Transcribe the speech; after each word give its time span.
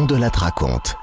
On 0.00 0.06
de 0.06 0.14
raconte. 0.14 0.94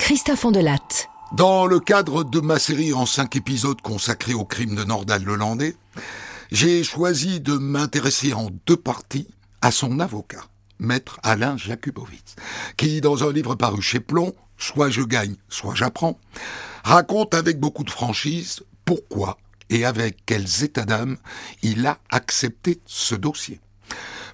Christophe 0.00 0.44
Ondelatte. 0.44 1.08
Dans 1.36 1.66
le 1.66 1.78
cadre 1.78 2.24
de 2.24 2.40
ma 2.40 2.58
série 2.58 2.92
en 2.92 3.06
cinq 3.06 3.36
épisodes 3.36 3.80
consacrés 3.80 4.34
au 4.34 4.44
crime 4.44 4.74
de 4.74 4.82
Nordal 4.82 5.22
Lelandais, 5.22 5.76
j'ai 6.50 6.82
choisi 6.82 7.38
de 7.38 7.52
m'intéresser 7.52 8.32
en 8.32 8.48
deux 8.66 8.76
parties 8.76 9.28
à 9.62 9.70
son 9.70 10.00
avocat, 10.00 10.42
maître 10.80 11.20
Alain 11.22 11.56
Jakubowicz, 11.56 12.34
qui, 12.76 13.00
dans 13.00 13.22
un 13.22 13.32
livre 13.32 13.54
paru 13.54 13.80
chez 13.80 14.00
Plomb, 14.00 14.34
Soit 14.58 14.90
je 14.90 15.02
gagne, 15.02 15.36
soit 15.48 15.76
j'apprends, 15.76 16.18
raconte 16.82 17.34
avec 17.34 17.60
beaucoup 17.60 17.84
de 17.84 17.90
franchise 17.90 18.64
pourquoi 18.84 19.38
et 19.70 19.84
avec 19.84 20.26
quels 20.26 20.64
états 20.64 20.84
d'âme 20.84 21.18
il 21.62 21.86
a 21.86 21.98
accepté 22.10 22.80
ce 22.84 23.14
dossier. 23.14 23.60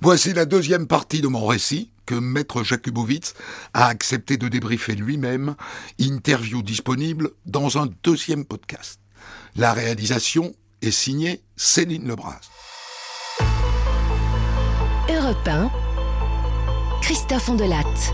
Voici 0.01 0.33
la 0.33 0.47
deuxième 0.47 0.87
partie 0.87 1.21
de 1.21 1.29
mon 1.29 1.45
récit 1.45 1.91
que 2.11 2.17
Maître 2.17 2.65
Jakubowicz 2.65 3.35
a 3.73 3.87
accepté 3.87 4.37
de 4.37 4.49
débriefer 4.49 4.97
lui-même, 4.97 5.55
interview 6.01 6.61
disponible 6.61 7.31
dans 7.47 7.79
un 7.79 7.89
deuxième 8.03 8.45
podcast. 8.45 8.99
La 9.55 9.73
réalisation 9.73 10.53
est 10.83 10.91
signée 10.91 11.41
Céline 11.55 12.09
Lebras. 12.09 12.41
Europe 15.09 15.47
1, 15.47 15.71
Christophe 17.01 17.49
Ondelatte. 17.49 18.13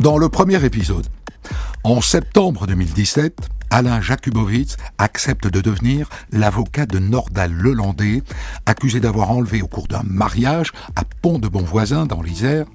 Dans 0.00 0.18
le 0.18 0.28
premier 0.28 0.64
épisode, 0.64 1.06
en 1.86 2.00
septembre 2.00 2.66
2017, 2.66 3.48
Alain 3.70 4.00
Jakubowicz 4.00 4.76
accepte 4.98 5.46
de 5.46 5.60
devenir 5.60 6.08
l'avocat 6.32 6.84
de 6.84 6.98
Nordal 6.98 7.52
Lelandais, 7.52 8.24
accusé 8.66 8.98
d'avoir 8.98 9.30
enlevé 9.30 9.62
au 9.62 9.68
cours 9.68 9.86
d'un 9.86 10.02
mariage 10.02 10.72
à 10.96 11.02
Pont 11.22 11.38
de 11.38 11.46
Bonvoisin 11.46 12.06
dans 12.06 12.22
l'Isère 12.22 12.66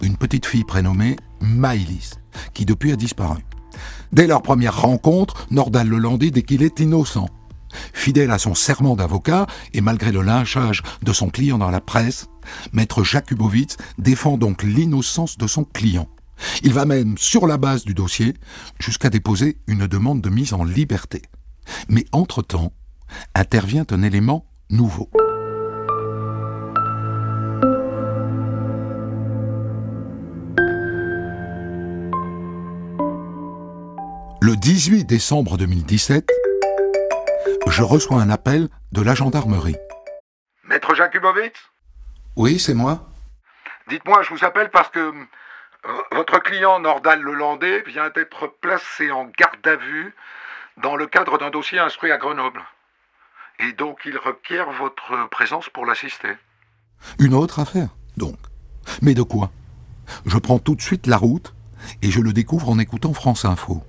une 0.00 0.16
petite 0.16 0.46
fille 0.46 0.64
prénommée 0.64 1.16
Maïlis, 1.42 2.12
qui 2.54 2.64
depuis 2.64 2.90
a 2.92 2.96
disparu. 2.96 3.44
Dès 4.14 4.26
leur 4.26 4.40
première 4.40 4.80
rencontre, 4.80 5.46
Nordal 5.50 5.86
Lelandais 5.86 6.30
dit 6.30 6.42
qu'il 6.42 6.62
est 6.62 6.80
innocent. 6.80 7.28
Fidèle 7.92 8.30
à 8.30 8.38
son 8.38 8.54
serment 8.54 8.96
d'avocat 8.96 9.46
et 9.74 9.82
malgré 9.82 10.10
le 10.10 10.22
lynchage 10.22 10.82
de 11.02 11.12
son 11.12 11.28
client 11.28 11.58
dans 11.58 11.70
la 11.70 11.82
presse, 11.82 12.28
maître 12.72 13.04
Jakubowicz 13.04 13.76
défend 13.98 14.38
donc 14.38 14.62
l'innocence 14.62 15.36
de 15.36 15.46
son 15.46 15.64
client. 15.64 16.08
Il 16.62 16.72
va 16.72 16.84
même, 16.84 17.16
sur 17.18 17.46
la 17.46 17.56
base 17.56 17.84
du 17.84 17.94
dossier, 17.94 18.34
jusqu'à 18.78 19.10
déposer 19.10 19.58
une 19.66 19.86
demande 19.86 20.20
de 20.20 20.30
mise 20.30 20.52
en 20.52 20.64
liberté. 20.64 21.22
Mais 21.88 22.04
entre-temps, 22.12 22.72
intervient 23.34 23.86
un 23.90 24.02
élément 24.02 24.46
nouveau. 24.70 25.10
Le 34.40 34.56
18 34.56 35.04
décembre 35.06 35.56
2017, 35.56 36.30
je 37.66 37.82
reçois 37.82 38.20
un 38.20 38.28
appel 38.28 38.68
de 38.92 39.00
la 39.00 39.14
gendarmerie. 39.14 39.76
Maître 40.68 40.94
Jakubowicz? 40.94 41.56
Oui, 42.36 42.58
c'est 42.58 42.74
moi. 42.74 43.08
Dites-moi, 43.88 44.22
je 44.22 44.34
vous 44.34 44.44
appelle 44.44 44.70
parce 44.70 44.90
que 44.90 45.12
votre 46.12 46.38
client 46.38 46.80
Nordal 46.80 47.20
Lelandais 47.20 47.82
vient 47.86 48.10
d'être 48.10 48.46
placé 48.60 49.10
en 49.10 49.24
garde 49.26 49.66
à 49.66 49.76
vue 49.76 50.14
dans 50.82 50.96
le 50.96 51.06
cadre 51.06 51.38
d'un 51.38 51.50
dossier 51.50 51.78
instruit 51.78 52.10
à 52.10 52.16
Grenoble. 52.16 52.62
Et 53.60 53.72
donc 53.72 54.00
il 54.04 54.18
requiert 54.18 54.70
votre 54.72 55.28
présence 55.28 55.68
pour 55.68 55.86
l'assister. 55.86 56.36
Une 57.18 57.34
autre 57.34 57.60
affaire, 57.60 57.88
donc. 58.16 58.36
Mais 59.02 59.14
de 59.14 59.22
quoi? 59.22 59.50
Je 60.26 60.38
prends 60.38 60.58
tout 60.58 60.74
de 60.74 60.82
suite 60.82 61.06
la 61.06 61.16
route 61.16 61.54
et 62.02 62.10
je 62.10 62.20
le 62.20 62.32
découvre 62.32 62.68
en 62.70 62.78
écoutant 62.78 63.12
France 63.12 63.44
Info. 63.44 63.82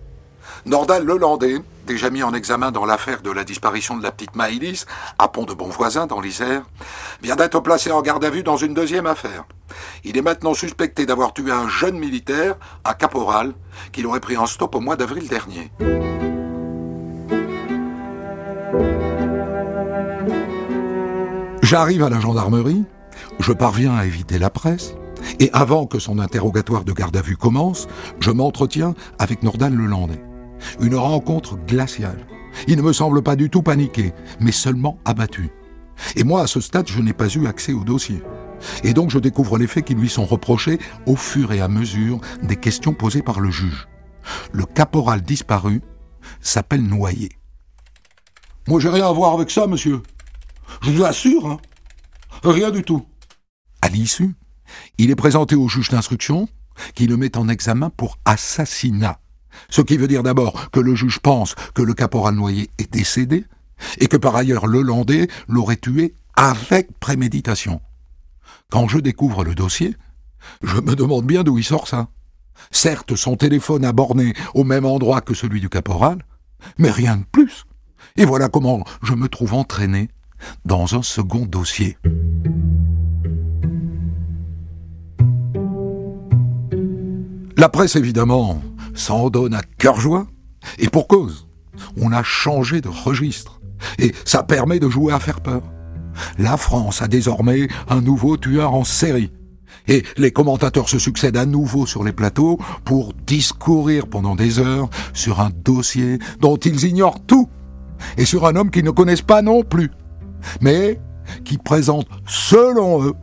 Nordal 0.65 1.05
Lelandais, 1.05 1.61
déjà 1.85 2.09
mis 2.09 2.23
en 2.23 2.33
examen 2.33 2.71
dans 2.71 2.85
l'affaire 2.85 3.21
de 3.21 3.29
la 3.29 3.43
disparition 3.43 3.95
de 3.97 4.01
la 4.01 4.11
petite 4.11 4.35
Maïlis, 4.35 4.85
à 5.19 5.27
Pont 5.27 5.43
de 5.43 5.53
Bonvoisin, 5.53 6.07
dans 6.07 6.19
l'Isère, 6.19 6.63
vient 7.21 7.35
d'être 7.35 7.59
placé 7.59 7.91
en 7.91 8.01
garde 8.01 8.25
à 8.25 8.31
vue 8.31 8.41
dans 8.41 8.57
une 8.57 8.73
deuxième 8.73 9.05
affaire. 9.05 9.45
Il 10.03 10.17
est 10.17 10.23
maintenant 10.23 10.55
suspecté 10.55 11.05
d'avoir 11.05 11.33
tué 11.33 11.51
un 11.51 11.67
jeune 11.67 11.99
militaire, 11.99 12.55
un 12.83 12.93
caporal, 12.95 13.53
qu'il 13.91 14.07
aurait 14.07 14.19
pris 14.19 14.37
en 14.37 14.47
stop 14.47 14.73
au 14.73 14.79
mois 14.79 14.95
d'avril 14.95 15.27
dernier. 15.27 15.71
J'arrive 21.61 22.03
à 22.03 22.09
la 22.09 22.19
gendarmerie, 22.19 22.85
je 23.39 23.53
parviens 23.53 23.95
à 23.95 24.05
éviter 24.05 24.39
la 24.39 24.49
presse, 24.49 24.95
et 25.39 25.51
avant 25.53 25.85
que 25.85 25.99
son 25.99 26.17
interrogatoire 26.17 26.85
de 26.85 26.91
garde 26.91 27.15
à 27.17 27.21
vue 27.21 27.37
commence, 27.37 27.87
je 28.19 28.31
m'entretiens 28.31 28.95
avec 29.19 29.43
Nordal 29.43 29.75
Lelandais. 29.75 30.21
Une 30.79 30.95
rencontre 30.95 31.57
glaciale. 31.65 32.25
Il 32.67 32.77
ne 32.77 32.81
me 32.81 32.93
semble 32.93 33.21
pas 33.21 33.35
du 33.35 33.49
tout 33.49 33.61
paniqué, 33.61 34.13
mais 34.39 34.51
seulement 34.51 34.99
abattu. 35.05 35.49
Et 36.15 36.23
moi, 36.23 36.41
à 36.41 36.47
ce 36.47 36.59
stade, 36.59 36.87
je 36.87 37.01
n'ai 37.01 37.13
pas 37.13 37.27
eu 37.27 37.47
accès 37.47 37.73
au 37.73 37.83
dossier. 37.83 38.21
Et 38.83 38.93
donc 38.93 39.09
je 39.09 39.19
découvre 39.19 39.57
les 39.57 39.67
faits 39.67 39.85
qui 39.85 39.95
lui 39.95 40.09
sont 40.09 40.25
reprochés 40.25 40.79
au 41.05 41.15
fur 41.15 41.51
et 41.51 41.61
à 41.61 41.67
mesure 41.67 42.19
des 42.43 42.55
questions 42.55 42.93
posées 42.93 43.21
par 43.21 43.39
le 43.39 43.51
juge. 43.51 43.87
Le 44.51 44.65
caporal 44.65 45.21
disparu 45.21 45.81
s'appelle 46.41 46.81
Noyer. 46.81 47.29
Moi 48.67 48.79
j'ai 48.79 48.89
rien 48.89 49.07
à 49.07 49.11
voir 49.11 49.33
avec 49.33 49.51
ça, 49.51 49.67
monsieur. 49.67 50.01
Je 50.81 50.91
vous 50.91 51.03
assure, 51.03 51.47
hein. 51.47 51.57
Rien 52.43 52.71
du 52.71 52.83
tout. 52.83 53.05
À 53.81 53.89
l'issue, 53.89 54.35
il 54.97 55.11
est 55.11 55.15
présenté 55.15 55.55
au 55.55 55.67
juge 55.67 55.89
d'instruction 55.89 56.47
qui 56.93 57.07
le 57.07 57.17
met 57.17 57.37
en 57.37 57.47
examen 57.49 57.89
pour 57.89 58.17
assassinat. 58.25 59.19
Ce 59.69 59.81
qui 59.81 59.97
veut 59.97 60.07
dire 60.07 60.23
d'abord 60.23 60.69
que 60.71 60.79
le 60.79 60.95
juge 60.95 61.19
pense 61.19 61.55
que 61.73 61.81
le 61.81 61.93
caporal 61.93 62.35
Noyer 62.35 62.69
est 62.77 62.91
décédé 62.91 63.45
et 63.99 64.07
que 64.07 64.17
par 64.17 64.35
ailleurs 64.35 64.67
le 64.67 64.81
Landais 64.81 65.27
l'aurait 65.47 65.75
tué 65.75 66.13
avec 66.35 66.97
préméditation. 66.99 67.81
Quand 68.71 68.87
je 68.87 68.99
découvre 68.99 69.43
le 69.43 69.55
dossier, 69.55 69.95
je 70.63 70.79
me 70.79 70.95
demande 70.95 71.25
bien 71.25 71.43
d'où 71.43 71.57
il 71.57 71.63
sort 71.63 71.87
ça. 71.87 72.09
Certes, 72.71 73.15
son 73.15 73.35
téléphone 73.35 73.85
a 73.85 73.91
borné 73.91 74.33
au 74.53 74.63
même 74.63 74.85
endroit 74.85 75.21
que 75.21 75.33
celui 75.33 75.59
du 75.59 75.69
caporal, 75.69 76.19
mais 76.77 76.91
rien 76.91 77.17
de 77.17 77.25
plus. 77.31 77.65
Et 78.17 78.25
voilà 78.25 78.49
comment 78.49 78.83
je 79.03 79.13
me 79.13 79.27
trouve 79.27 79.53
entraîné 79.53 80.09
dans 80.63 80.95
un 80.95 81.01
second 81.01 81.45
dossier. 81.45 81.97
La 87.57 87.69
presse, 87.69 87.95
évidemment, 87.95 88.61
s'en 88.95 89.29
donne 89.29 89.53
à 89.53 89.61
cœur 89.77 89.99
joie, 89.99 90.27
et 90.79 90.89
pour 90.89 91.07
cause. 91.07 91.47
On 92.01 92.11
a 92.11 92.23
changé 92.23 92.81
de 92.81 92.89
registre, 92.89 93.59
et 93.99 94.13
ça 94.25 94.43
permet 94.43 94.79
de 94.79 94.89
jouer 94.89 95.13
à 95.13 95.19
faire 95.19 95.41
peur. 95.41 95.61
La 96.37 96.57
France 96.57 97.01
a 97.01 97.07
désormais 97.07 97.67
un 97.89 98.01
nouveau 98.01 98.37
tueur 98.37 98.73
en 98.73 98.83
série. 98.83 99.31
Et 99.87 100.03
les 100.17 100.31
commentateurs 100.31 100.89
se 100.89 100.97
succèdent 100.97 101.37
à 101.37 101.45
nouveau 101.45 101.85
sur 101.85 102.03
les 102.03 102.13
plateaux 102.13 102.57
pour 102.85 103.13
discourir 103.27 104.07
pendant 104.07 104.35
des 104.35 104.59
heures 104.59 104.89
sur 105.13 105.41
un 105.41 105.49
dossier 105.49 106.19
dont 106.39 106.55
ils 106.55 106.85
ignorent 106.85 107.23
tout, 107.25 107.49
et 108.17 108.25
sur 108.25 108.47
un 108.47 108.55
homme 108.55 108.71
qu'ils 108.71 108.85
ne 108.85 108.91
connaissent 108.91 109.21
pas 109.21 109.41
non 109.41 109.63
plus, 109.63 109.91
mais 110.61 110.99
qui 111.43 111.57
présente, 111.57 112.07
selon 112.25 113.03
eux, 113.03 113.13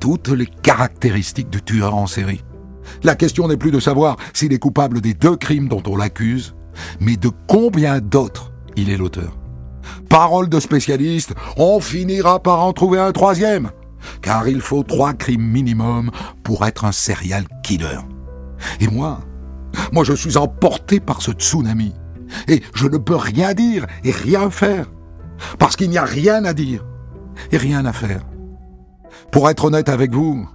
toutes 0.00 0.28
les 0.28 0.46
caractéristiques 0.46 1.50
du 1.50 1.62
tueur 1.62 1.94
en 1.94 2.06
série. 2.06 2.42
La 3.04 3.14
question 3.14 3.46
n'est 3.48 3.58
plus 3.58 3.70
de 3.70 3.80
savoir 3.80 4.16
s'il 4.32 4.54
est 4.54 4.58
coupable 4.58 5.02
des 5.02 5.12
deux 5.12 5.36
crimes 5.36 5.68
dont 5.68 5.82
on 5.86 5.94
l'accuse, 5.94 6.54
mais 7.00 7.16
de 7.16 7.30
combien 7.46 8.00
d'autres 8.00 8.50
il 8.76 8.88
est 8.90 8.96
l'auteur. 8.96 9.36
Parole 10.08 10.48
de 10.48 10.58
spécialiste, 10.58 11.34
on 11.58 11.80
finira 11.80 12.42
par 12.42 12.62
en 12.62 12.72
trouver 12.72 12.98
un 12.98 13.12
troisième, 13.12 13.70
car 14.22 14.48
il 14.48 14.62
faut 14.62 14.82
trois 14.82 15.12
crimes 15.12 15.44
minimum 15.44 16.10
pour 16.42 16.64
être 16.64 16.86
un 16.86 16.92
serial 16.92 17.44
killer. 17.62 18.00
Et 18.80 18.88
moi, 18.88 19.20
moi 19.92 20.02
je 20.02 20.14
suis 20.14 20.38
emporté 20.38 20.98
par 20.98 21.20
ce 21.20 21.32
tsunami, 21.32 21.92
et 22.48 22.62
je 22.74 22.88
ne 22.88 22.96
peux 22.96 23.16
rien 23.16 23.52
dire 23.52 23.86
et 24.02 24.12
rien 24.12 24.48
faire, 24.48 24.90
parce 25.58 25.76
qu'il 25.76 25.90
n'y 25.90 25.98
a 25.98 26.04
rien 26.04 26.44
à 26.46 26.54
dire 26.54 26.84
et 27.52 27.58
rien 27.58 27.84
à 27.84 27.92
faire. 27.92 28.22
Pour 29.30 29.50
être 29.50 29.66
honnête 29.66 29.90
avec 29.90 30.12
vous, 30.12 30.48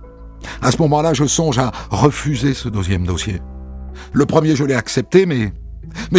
à 0.62 0.72
ce 0.72 0.78
moment-là, 0.80 1.14
je 1.14 1.26
songe 1.26 1.58
à 1.58 1.72
refuser 1.90 2.54
ce 2.54 2.70
deuxième 2.70 3.06
dossier. 3.06 3.42
Le 4.14 4.26
premier, 4.26 4.56
je 4.56 4.64
l'ai 4.64 4.76
accepté, 4.76 5.26
mais, 5.26 5.52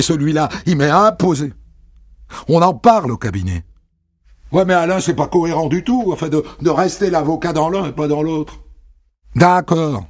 celui-là, 0.00 0.49
il 0.67 0.76
m'est 0.76 0.90
imposé. 0.90 1.52
On 2.49 2.62
en 2.62 2.75
parle 2.75 3.11
au 3.11 3.17
cabinet. 3.17 3.64
Ouais, 4.52 4.64
mais 4.64 4.75
Alain, 4.75 5.00
c'est 5.00 5.14
pas 5.14 5.28
cohérent 5.28 5.69
du 5.69 5.84
tout, 5.84 6.11
enfin, 6.12 6.28
de, 6.28 6.44
de 6.61 6.70
rester 6.70 7.11
l'avocat 7.11 7.52
dans 7.52 7.69
l'un 7.69 7.87
et 7.87 7.93
pas 7.93 8.08
dans 8.08 8.22
l'autre. 8.22 8.61
D'accord. 9.37 10.05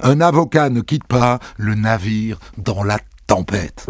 Un 0.00 0.20
avocat 0.20 0.70
ne 0.70 0.80
quitte 0.80 1.06
pas 1.06 1.38
le 1.58 1.74
navire 1.74 2.38
dans 2.56 2.82
la 2.82 2.98
tempête. 3.26 3.86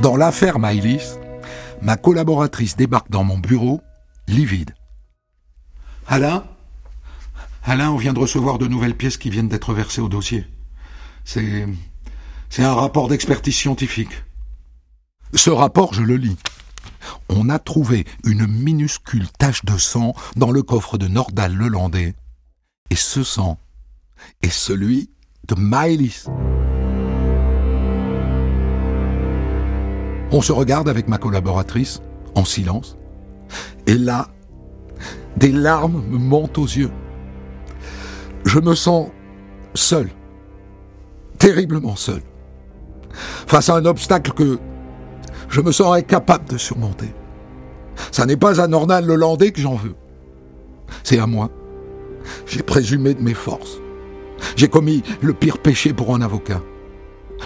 Dans 0.00 0.16
l'affaire 0.16 0.58
Maïlis, 0.58 1.18
ma 1.82 1.96
collaboratrice 1.96 2.76
débarque 2.76 3.10
dans 3.10 3.24
mon 3.24 3.38
bureau, 3.38 3.80
livide. 4.26 4.74
Alain? 6.06 6.44
Alain, 7.64 7.90
on 7.90 7.96
vient 7.96 8.12
de 8.12 8.18
recevoir 8.18 8.58
de 8.58 8.66
nouvelles 8.66 8.96
pièces 8.96 9.16
qui 9.16 9.30
viennent 9.30 9.48
d'être 9.48 9.74
versées 9.74 10.00
au 10.00 10.08
dossier. 10.08 10.46
C'est. 11.24 11.66
C'est 12.48 12.64
un 12.64 12.74
rapport 12.74 13.06
d'expertise 13.06 13.54
scientifique. 13.54 14.24
Ce 15.34 15.50
rapport, 15.50 15.94
je 15.94 16.02
le 16.02 16.16
lis. 16.16 16.36
On 17.28 17.48
a 17.48 17.60
trouvé 17.60 18.04
une 18.24 18.44
minuscule 18.46 19.28
tache 19.38 19.64
de 19.64 19.78
sang 19.78 20.14
dans 20.34 20.50
le 20.50 20.64
coffre 20.64 20.98
de 20.98 21.06
Nordal 21.06 21.54
Lelandais. 21.54 22.16
Et 22.90 22.96
ce 22.96 23.22
sang 23.22 23.56
est 24.42 24.50
celui 24.50 25.10
de 25.46 25.54
Maëlys. 25.54 26.26
On 30.32 30.40
se 30.40 30.52
regarde 30.52 30.88
avec 30.88 31.08
ma 31.08 31.18
collaboratrice, 31.18 32.00
en 32.34 32.44
silence. 32.44 32.96
Et 33.86 33.94
là, 33.94 34.28
des 35.36 35.52
larmes 35.52 36.02
me 36.08 36.18
montent 36.18 36.58
aux 36.58 36.66
yeux. 36.66 36.90
Je 38.44 38.60
me 38.60 38.74
sens 38.74 39.08
seul, 39.74 40.08
terriblement 41.38 41.96
seul, 41.96 42.22
face 43.12 43.68
à 43.68 43.76
un 43.76 43.84
obstacle 43.84 44.32
que 44.32 44.58
je 45.48 45.60
me 45.60 45.72
sens 45.72 45.96
incapable 45.96 46.48
de 46.48 46.58
surmonter. 46.58 47.12
Ça 48.12 48.24
n'est 48.24 48.36
pas 48.36 48.60
à 48.60 48.68
Nornal 48.68 49.04
Lelandais 49.04 49.50
que 49.50 49.60
j'en 49.60 49.74
veux. 49.74 49.94
C'est 51.02 51.18
à 51.18 51.26
moi. 51.26 51.50
J'ai 52.46 52.62
présumé 52.62 53.14
de 53.14 53.22
mes 53.22 53.34
forces. 53.34 53.78
J'ai 54.56 54.68
commis 54.68 55.02
le 55.20 55.32
pire 55.32 55.58
péché 55.58 55.92
pour 55.92 56.14
un 56.14 56.22
avocat. 56.22 56.62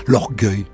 L'orgueil. 0.06 0.66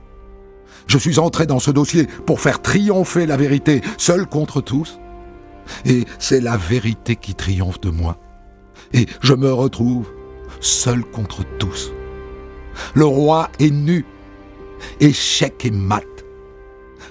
Je 0.91 0.99
suis 0.99 1.21
entré 1.21 1.47
dans 1.47 1.61
ce 1.61 1.71
dossier 1.71 2.09
pour 2.27 2.41
faire 2.41 2.61
triompher 2.61 3.25
la 3.25 3.37
vérité, 3.37 3.81
seul 3.97 4.27
contre 4.27 4.61
tous. 4.61 4.99
Et 5.85 6.05
c'est 6.19 6.41
la 6.41 6.57
vérité 6.57 7.15
qui 7.15 7.37
triomphe 7.37 7.81
de 7.81 7.91
moi. 7.91 8.19
Et 8.93 9.07
je 9.21 9.35
me 9.35 9.53
retrouve 9.53 10.09
seul 10.59 11.05
contre 11.05 11.45
tous. 11.61 11.93
Le 12.95 13.05
roi 13.05 13.51
est 13.61 13.71
nu. 13.71 14.05
Échec 14.99 15.65
et 15.65 15.71
mat. 15.71 16.03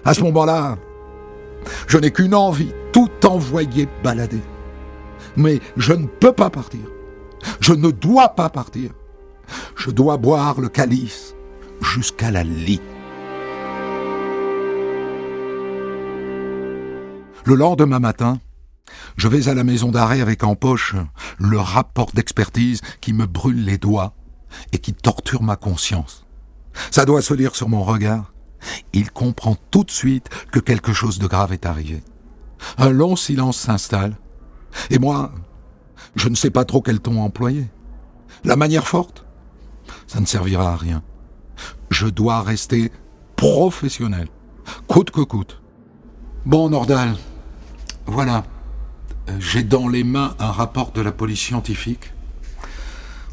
À 0.03 0.13
ce 0.13 0.23
moment-là, 0.23 0.77
je 1.87 1.97
n'ai 1.99 2.11
qu'une 2.11 2.35
envie, 2.35 2.73
tout 2.91 3.09
envoyer 3.25 3.87
balader. 4.03 4.41
Mais 5.37 5.61
je 5.77 5.93
ne 5.93 6.05
peux 6.05 6.33
pas 6.33 6.49
partir. 6.49 6.81
Je 7.61 7.71
ne 7.71 7.91
dois 7.91 8.27
pas 8.27 8.49
partir. 8.49 8.91
Je 9.77 9.89
dois 9.89 10.17
boire 10.17 10.59
le 10.59 10.67
calice 10.67 11.33
jusqu'à 11.81 12.29
la 12.29 12.43
lit. 12.43 12.81
Le 17.49 17.55
lendemain 17.55 17.97
matin, 17.97 18.39
je 19.17 19.27
vais 19.27 19.49
à 19.49 19.55
la 19.55 19.63
maison 19.63 19.89
d'arrêt 19.89 20.21
avec 20.21 20.43
en 20.43 20.53
poche 20.53 20.93
le 21.39 21.57
rapport 21.57 22.11
d'expertise 22.13 22.81
qui 23.01 23.11
me 23.11 23.25
brûle 23.25 23.65
les 23.65 23.79
doigts 23.79 24.13
et 24.71 24.77
qui 24.77 24.93
torture 24.93 25.41
ma 25.41 25.55
conscience. 25.55 26.27
Ça 26.91 27.05
doit 27.05 27.23
se 27.23 27.33
lire 27.33 27.55
sur 27.55 27.67
mon 27.67 27.81
regard. 27.81 28.33
Il 28.93 29.09
comprend 29.09 29.55
tout 29.71 29.83
de 29.83 29.89
suite 29.89 30.29
que 30.51 30.59
quelque 30.59 30.93
chose 30.93 31.17
de 31.17 31.25
grave 31.25 31.51
est 31.51 31.65
arrivé. 31.65 32.03
Un 32.77 32.91
long 32.91 33.15
silence 33.15 33.57
s'installe. 33.57 34.15
Et 34.91 34.99
moi, 34.99 35.31
je 36.15 36.29
ne 36.29 36.35
sais 36.35 36.51
pas 36.51 36.65
trop 36.65 36.83
quel 36.83 36.99
ton 36.99 37.19
employer. 37.19 37.65
La 38.43 38.57
manière 38.57 38.87
forte 38.87 39.25
Ça 40.05 40.19
ne 40.19 40.27
servira 40.27 40.73
à 40.73 40.75
rien. 40.75 41.01
Je 41.89 42.05
dois 42.05 42.43
rester 42.43 42.91
professionnel, 43.35 44.27
coûte 44.87 45.09
que 45.09 45.21
coûte. 45.21 45.63
Bon, 46.45 46.69
Nordal, 46.69 47.15
voilà. 48.09 48.43
J'ai 49.39 49.63
dans 49.63 49.87
les 49.87 50.03
mains 50.03 50.35
un 50.39 50.51
rapport 50.51 50.91
de 50.91 51.01
la 51.01 51.11
police 51.11 51.39
scientifique. 51.39 52.11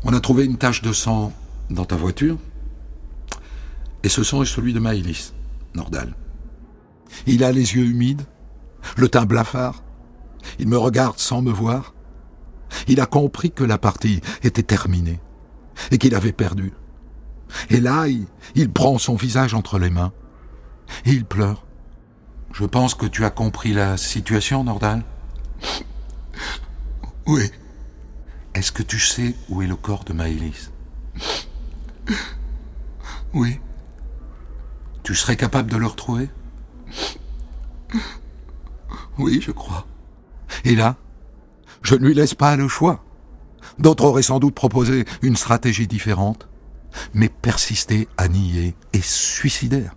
On 0.05 0.13
a 0.13 0.21
trouvé 0.21 0.45
une 0.45 0.59
tache 0.59 0.83
de 0.83 0.93
sang 0.93 1.33
dans 1.71 1.85
ta 1.85 1.97
voiture. 1.97 2.37
Et 4.03 4.09
ce 4.09 4.23
sang 4.23 4.43
est 4.43 4.47
celui 4.47 4.73
de 4.73 4.79
Maëlys, 4.79 5.33
Nordal. 5.75 6.15
Il 7.27 7.43
a 7.43 7.53
les 7.53 7.75
yeux 7.75 7.85
humides, 7.85 8.23
le 8.97 9.09
teint 9.09 9.25
blafard. 9.25 9.83
Il 10.59 10.69
me 10.69 10.79
regarde 10.79 11.19
sans 11.19 11.43
me 11.43 11.51
voir. 11.51 11.95
Il 12.89 13.01
a 13.01 13.07
compris 13.07 13.51
que 13.51 13.65
la 13.65 13.79
partie 13.79 14.21
était 14.43 14.63
terminée 14.63 15.21
et 15.91 15.99
qu'il 15.99 16.15
avait 16.15 16.33
perdu. 16.33 16.73
Et 17.71 17.81
là, 17.81 18.07
il, 18.55 18.71
prend 18.71 18.99
son 18.99 19.15
visage 19.15 19.55
entre 19.55 19.79
les 19.79 19.91
mains 19.91 20.13
et 21.05 21.11
il 21.11 21.25
pleure. 21.25 21.66
Je 22.59 22.65
pense 22.65 22.95
que 22.95 23.05
tu 23.05 23.23
as 23.27 23.31
compris 23.31 23.75
la 23.75 23.99
situation, 23.99 24.65
Nordal. 24.65 25.05
Oui. 27.27 27.51
Est-ce 28.55 28.73
que 28.73 28.83
tu 28.83 28.99
sais 28.99 29.35
où 29.51 29.61
est 29.61 29.67
le 29.67 29.77
corps 29.77 30.05
de 30.05 30.15
Maëlys? 30.15 30.73
Oui. 33.35 33.61
Tu 35.03 35.15
serais 35.15 35.37
capable 35.37 35.71
de 35.71 35.77
le 35.77 35.87
retrouver? 35.87 36.31
Oui, 39.19 39.43
je 39.43 39.51
crois. 39.51 39.87
Et 40.65 40.77
là, 40.77 40.97
je 41.83 41.95
ne 41.95 42.07
lui 42.07 42.15
laisse 42.15 42.33
pas 42.33 42.57
le 42.57 42.69
choix. 42.69 43.05
D'autres 43.79 44.07
auraient 44.07 44.23
sans 44.23 44.39
doute 44.39 44.55
proposé 44.55 45.05
une 45.21 45.37
stratégie 45.37 45.87
différente, 45.87 46.49
mais 47.13 47.29
persister 47.29 48.09
à 48.17 48.29
nier 48.29 48.75
est 48.95 49.05
suicidaire. 49.05 49.95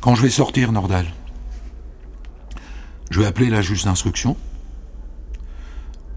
Quand 0.00 0.16
je 0.16 0.22
vais 0.22 0.28
sortir, 0.28 0.72
Nordal, 0.72 1.06
je 3.12 3.20
vais 3.20 3.26
appeler 3.26 3.50
la 3.50 3.60
juge 3.60 3.84
d'instruction. 3.84 4.38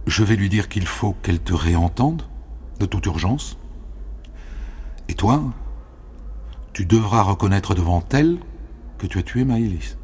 Je 0.07 0.23
vais 0.23 0.37
lui 0.37 0.47
dire 0.47 0.69
qu'il 0.69 0.87
faut 0.87 1.13
qu'elle 1.21 1.41
te 1.41 1.53
réentende, 1.53 2.23
de 2.79 2.85
toute 2.85 3.05
urgence. 3.05 3.57
Et 5.09 5.13
toi, 5.13 5.43
tu 6.71 6.85
devras 6.85 7.21
reconnaître 7.21 7.75
devant 7.75 8.01
elle 8.11 8.39
que 8.97 9.07
tu 9.07 9.19
as 9.19 9.23
tué 9.23 9.43
Maëlys. 9.43 9.97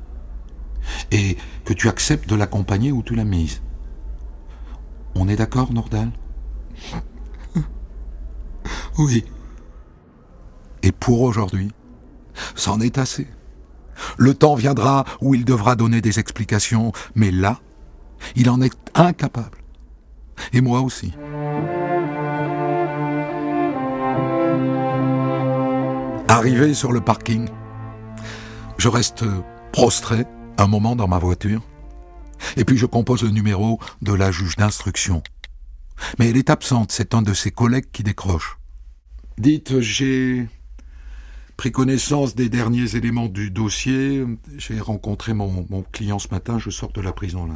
Et 1.12 1.38
que 1.64 1.72
tu 1.72 1.88
acceptes 1.88 2.28
de 2.28 2.36
l'accompagner 2.36 2.92
où 2.92 3.02
tu 3.04 3.16
l'as 3.16 3.24
mise. 3.24 3.62
On 5.16 5.30
est 5.30 5.38
d'accord, 5.38 5.72
Nordal? 5.72 6.12
Oui. 8.98 9.24
Et 10.84 10.92
pour 10.92 11.22
aujourd'hui, 11.22 11.72
c'en 12.56 12.82
est 12.82 12.98
assez. 12.98 13.28
Le 14.18 14.34
temps 14.34 14.56
viendra 14.56 15.06
où 15.22 15.36
il 15.36 15.46
devra 15.46 15.76
donner 15.76 16.02
des 16.02 16.20
explications, 16.20 16.92
mais 17.16 17.32
là, 17.32 17.60
il 18.36 18.50
en 18.50 18.62
est 18.62 18.78
incapable. 18.96 19.58
Et 20.54 20.62
moi 20.62 20.82
aussi. 20.82 21.14
Arrivé 26.28 26.74
sur 26.74 26.92
le 26.92 27.02
parking, 27.02 27.50
je 28.78 28.88
reste 28.88 29.26
prostré 29.72 30.26
un 30.58 30.68
moment 30.68 30.96
dans 30.96 31.08
ma 31.08 31.20
voiture, 31.20 31.62
et 32.58 32.66
puis 32.66 32.78
je 32.78 32.86
compose 32.86 33.24
le 33.24 33.30
numéro 33.30 33.80
de 34.02 34.14
la 34.14 34.32
juge 34.32 34.56
d'instruction. 34.56 35.22
Mais 36.18 36.30
elle 36.30 36.38
est 36.38 36.50
absente, 36.50 36.92
c'est 36.92 37.14
un 37.14 37.22
de 37.22 37.34
ses 37.34 37.52
collègues 37.52 37.92
qui 37.92 38.04
décroche. 38.04 38.58
Dites, 39.38 39.80
j'ai 39.82 40.48
pris 41.58 41.72
connaissance 41.72 42.36
des 42.36 42.50
derniers 42.50 42.96
éléments 42.96 43.28
du 43.28 43.52
dossier. 43.52 44.26
J'ai 44.58 44.80
rencontré 44.80 45.34
mon, 45.34 45.66
mon, 45.70 45.84
client 45.84 46.20
ce 46.20 46.30
matin, 46.30 46.60
je 46.60 46.70
sors 46.70 46.92
de 46.92 47.02
la 47.02 47.14
prison 47.14 47.46
là. 47.46 47.56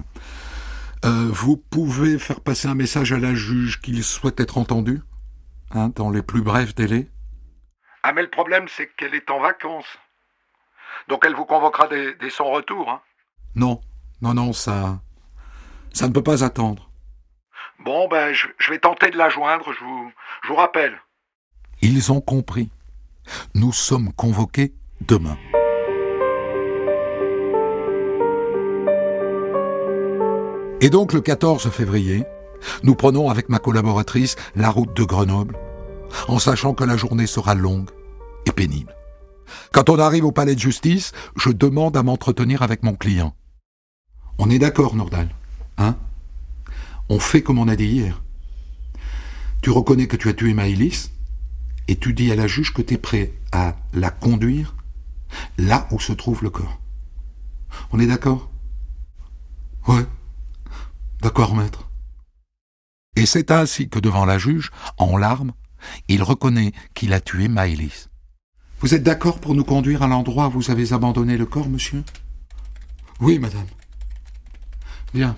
Euh, 1.03 1.29
vous 1.31 1.57
pouvez 1.57 2.17
faire 2.17 2.41
passer 2.41 2.67
un 2.67 2.73
message 2.73 3.11
à 3.11 3.19
la 3.19 3.35
juge 3.35 3.81
qu'il 3.81 4.03
souhaite 4.03 4.39
être 4.39 4.57
entendu 4.57 5.01
hein, 5.71 5.89
dans 5.95 6.09
les 6.09 6.23
plus 6.23 6.41
brefs 6.41 6.73
délais 6.73 7.07
Ah 8.01 8.11
mais 8.13 8.23
le 8.23 8.29
problème 8.29 8.65
c'est 8.67 8.89
qu'elle 8.95 9.13
est 9.13 9.29
en 9.29 9.39
vacances. 9.39 9.99
Donc 11.07 11.23
elle 11.25 11.35
vous 11.35 11.45
convoquera 11.45 11.87
dès, 11.87 12.15
dès 12.15 12.29
son 12.29 12.49
retour. 12.51 12.89
Hein. 12.89 13.01
Non, 13.55 13.81
non, 14.21 14.33
non, 14.33 14.53
ça... 14.53 14.99
ça 15.93 16.07
ne 16.07 16.13
peut 16.13 16.23
pas 16.23 16.43
attendre. 16.43 16.89
Bon, 17.79 18.07
ben 18.07 18.33
je, 18.33 18.47
je 18.57 18.71
vais 18.71 18.79
tenter 18.79 19.11
de 19.11 19.17
la 19.17 19.29
joindre, 19.29 19.71
je 19.73 19.83
vous, 19.83 20.11
je 20.43 20.47
vous 20.47 20.55
rappelle. 20.55 20.99
Ils 21.81 22.11
ont 22.11 22.21
compris. 22.21 22.69
Nous 23.53 23.73
sommes 23.73 24.11
convoqués 24.13 24.73
demain. 25.07 25.37
Et 30.81 30.89
donc 30.89 31.13
le 31.13 31.21
14 31.21 31.69
février, 31.69 32.25
nous 32.83 32.95
prenons 32.95 33.29
avec 33.29 33.49
ma 33.49 33.59
collaboratrice 33.59 34.35
la 34.55 34.69
route 34.69 34.95
de 34.95 35.03
Grenoble, 35.03 35.57
en 36.27 36.39
sachant 36.39 36.73
que 36.73 36.83
la 36.83 36.97
journée 36.97 37.27
sera 37.27 37.55
longue 37.55 37.89
et 38.45 38.51
pénible. 38.51 38.95
Quand 39.71 39.89
on 39.89 39.99
arrive 39.99 40.25
au 40.25 40.31
palais 40.31 40.55
de 40.55 40.59
justice, 40.59 41.11
je 41.35 41.49
demande 41.49 41.97
à 41.97 42.03
m'entretenir 42.03 42.61
avec 42.61 42.83
mon 42.83 42.93
client. 42.95 43.35
On 44.37 44.49
est 44.49 44.59
d'accord, 44.59 44.95
Nordal 44.95 45.29
Hein? 45.77 45.95
On 47.09 47.19
fait 47.19 47.41
comme 47.41 47.59
on 47.59 47.67
a 47.67 47.75
dit 47.75 47.85
hier. 47.85 48.21
Tu 49.61 49.69
reconnais 49.69 50.07
que 50.07 50.17
tu 50.17 50.29
as 50.29 50.33
tué 50.33 50.53
Maëlys? 50.53 51.11
Et 51.87 51.97
tu 51.97 52.13
dis 52.13 52.31
à 52.31 52.35
la 52.35 52.47
juge 52.47 52.73
que 52.73 52.81
tu 52.81 52.95
es 52.95 52.97
prêt 52.97 53.33
à 53.51 53.75
la 53.93 54.11
conduire 54.11 54.75
là 55.57 55.87
où 55.91 55.99
se 55.99 56.13
trouve 56.13 56.43
le 56.43 56.49
corps. 56.49 56.79
On 57.91 57.99
est 57.99 58.07
d'accord? 58.07 58.49
Ouais. 59.87 60.05
D'accord, 61.21 61.55
maître. 61.55 61.89
Et 63.15 63.25
c'est 63.25 63.51
ainsi 63.51 63.89
que 63.89 63.99
devant 63.99 64.25
la 64.25 64.37
juge, 64.37 64.71
en 64.97 65.17
larmes, 65.17 65.53
il 66.07 66.23
reconnaît 66.23 66.73
qu'il 66.93 67.13
a 67.13 67.21
tué 67.21 67.47
Maëlys. 67.47 68.09
Vous 68.79 68.93
êtes 68.93 69.03
d'accord 69.03 69.39
pour 69.39 69.55
nous 69.55 69.63
conduire 69.63 70.03
à 70.03 70.07
l'endroit 70.07 70.47
où 70.47 70.51
vous 70.51 70.71
avez 70.71 70.91
abandonné 70.93 71.37
le 71.37 71.45
corps, 71.45 71.69
monsieur? 71.69 72.03
Oui, 73.21 73.39
madame. 73.39 73.67
Bien. 75.13 75.37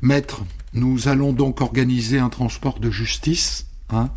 Maître, 0.00 0.42
nous 0.72 1.06
allons 1.06 1.32
donc 1.32 1.60
organiser 1.60 2.18
un 2.18 2.28
transport 2.28 2.80
de 2.80 2.90
justice. 2.90 3.66
Hein 3.90 4.10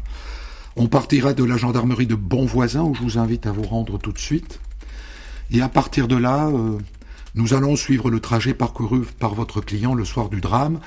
On 0.77 0.88
partira 0.88 1.34
de 1.34 1.44
la 1.46 1.55
gendarmerie 1.55 2.05
de 2.05 2.15
Bonvoisin, 2.15 2.84
où 2.84 2.94
je 2.94 3.01
vous 3.01 3.17
invite 3.17 3.48
à 3.48 3.53
vous 3.53 3.63
rendre 3.63 3.98
tout 3.98 4.12
de 4.12 4.20
suite. 4.20 4.60
Et 5.51 5.62
à 5.62 5.70
partir 5.70 6.10
de 6.10 6.17
là, 6.17 6.48
euh, 6.48 6.77
nous 7.34 7.53
allons 7.53 7.77
suivre 7.77 8.10
le 8.10 8.20
trajet 8.20 8.53
parcouru 8.53 9.03
par 9.20 9.36
votre 9.36 9.62
client 9.62 9.94
le 9.94 10.03
soir 10.03 10.27
du 10.27 10.41
drame, 10.41 10.82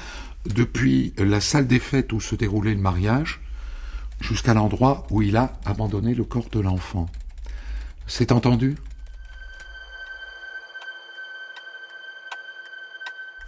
depuis 0.44 1.14
la 1.16 1.40
salle 1.40 1.66
des 1.66 1.78
fêtes 1.78 2.12
où 2.12 2.20
se 2.20 2.34
déroulait 2.34 2.74
le 2.74 2.80
mariage, 2.80 3.40
jusqu'à 4.20 4.52
l'endroit 4.52 5.06
où 5.10 5.22
il 5.22 5.38
a 5.38 5.54
abandonné 5.64 6.14
le 6.14 6.24
corps 6.24 6.50
de 6.52 6.60
l'enfant. 6.60 7.08
C'est 8.06 8.30
entendu? 8.30 8.76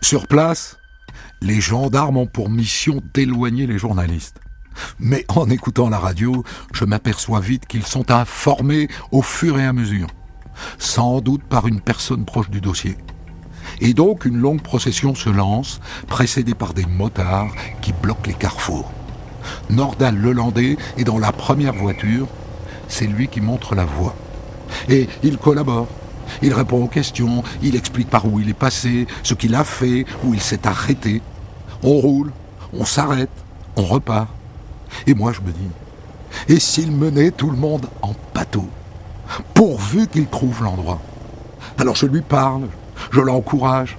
Sur 0.01 0.27
place, 0.27 0.79
les 1.43 1.61
gendarmes 1.61 2.17
ont 2.17 2.27
pour 2.27 2.49
mission 2.49 3.03
d'éloigner 3.13 3.67
les 3.67 3.79
journalistes. 3.79 4.41
Mais 4.99 5.25
en 5.29 5.49
écoutant 5.51 5.89
la 5.89 5.99
radio, 5.99 6.45
je 6.73 6.85
m'aperçois 6.85 7.41
vite 7.41 7.67
qu'ils 7.67 7.87
sont 7.87 8.11
informés 8.11 8.89
au 9.13 9.23
fur 9.23 9.59
et 9.59 9.67
à 9.67 9.73
mesure, 9.73 10.09
sans 10.79 11.21
doute 11.21 11.43
par 11.43 11.67
une 11.67 11.81
personne 11.81 12.25
proche 12.25 12.51
du 12.51 12.61
dossier. 12.61 12.97
Et 13.81 13.95
donc 13.95 14.25
une 14.25 14.39
longue 14.39 14.63
procession 14.63 15.15
se 15.15 15.31
lance, 15.31 15.81
précédée 16.07 16.55
par 16.55 16.75
des 16.75 16.87
motards 16.87 17.55
qui 17.81 17.93
bloquent 17.93 18.27
les 18.27 18.35
carrefours. 18.35 18.91
Nordal 19.71 20.17
Lelandais 20.17 20.77
est 20.97 21.05
dans 21.05 21.19
la 21.19 21.33
première 21.33 21.75
voiture, 21.75 22.27
c'est 22.89 23.07
lui 23.07 23.29
qui 23.29 23.41
montre 23.41 23.75
la 23.75 23.85
voie. 23.85 24.15
Et 24.89 25.09
il 25.23 25.39
collabore. 25.39 25.89
Il 26.43 26.55
répond 26.55 26.85
aux 26.85 26.89
questions, 26.89 27.43
il 27.61 27.75
explique 27.75 28.09
par 28.09 28.27
où 28.27 28.39
il 28.39 28.49
est 28.49 28.55
passé, 28.55 29.07
ce 29.25 29.35
qu'il 29.35 29.55
a 29.55 29.65
fait, 29.65 30.07
où 30.25 30.33
il 30.33 30.41
s'est 30.41 30.67
arrêté. 30.67 31.23
On 31.83 31.95
roule, 31.95 32.31
on 32.73 32.85
s'arrête, 32.85 33.31
on 33.77 33.85
repart. 33.85 34.29
Et 35.07 35.15
moi 35.15 35.33
je 35.33 35.41
me 35.41 35.53
dis, 35.53 35.69
et 36.49 36.61
s'il 36.61 36.93
menait 36.93 37.31
tout 37.31 37.51
le 37.51 37.57
monde 37.57 37.87
en 38.03 38.15
bateau, 38.35 38.69
pourvu 39.55 40.07
qu'il 40.07 40.27
trouve 40.27 40.63
l'endroit 40.63 41.01
Alors 41.79 41.97
je 41.97 42.07
lui 42.07 42.23
parle, 42.23 42.69
je 43.11 43.21
l'encourage. 43.21 43.97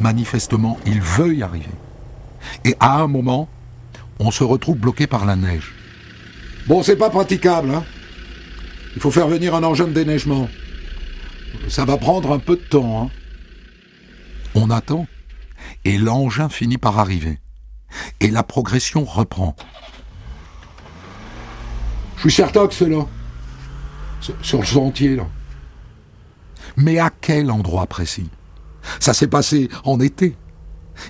Manifestement, 0.00 0.78
il 0.86 1.00
veut 1.00 1.34
y 1.34 1.42
arriver. 1.42 1.70
Et 2.64 2.74
à 2.80 3.00
un 3.00 3.06
moment, 3.06 3.48
on 4.18 4.30
se 4.30 4.44
retrouve 4.44 4.76
bloqué 4.76 5.06
par 5.06 5.24
la 5.24 5.36
neige. 5.36 5.72
Bon, 6.66 6.82
c'est 6.82 6.96
pas 6.96 7.10
praticable, 7.10 7.70
hein 7.70 7.84
Il 8.94 9.00
faut 9.00 9.10
faire 9.10 9.28
venir 9.28 9.54
un 9.54 9.62
engin 9.62 9.86
de 9.86 9.92
déneigement. 9.92 10.48
Ça 11.68 11.84
va 11.84 11.96
prendre 11.96 12.32
un 12.32 12.38
peu 12.38 12.56
de 12.56 12.62
temps, 12.62 13.02
hein 13.02 13.10
On 14.54 14.70
attend, 14.70 15.06
et 15.84 15.98
l'engin 15.98 16.48
finit 16.48 16.78
par 16.78 16.98
arriver. 16.98 17.38
Et 18.20 18.30
la 18.30 18.42
progression 18.42 19.04
reprend. 19.04 19.56
Je 22.20 22.28
suis 22.28 22.32
certain 22.32 22.66
que 22.66 22.74
c'est 22.74 22.88
là. 22.88 23.06
Sur 24.42 24.60
le 24.60 24.66
sentier, 24.66 25.16
là. 25.16 25.26
Mais 26.76 26.98
à 26.98 27.08
quel 27.08 27.50
endroit 27.50 27.86
précis? 27.86 28.28
Ça 28.98 29.14
s'est 29.14 29.26
passé 29.26 29.70
en 29.84 29.98
été. 30.00 30.36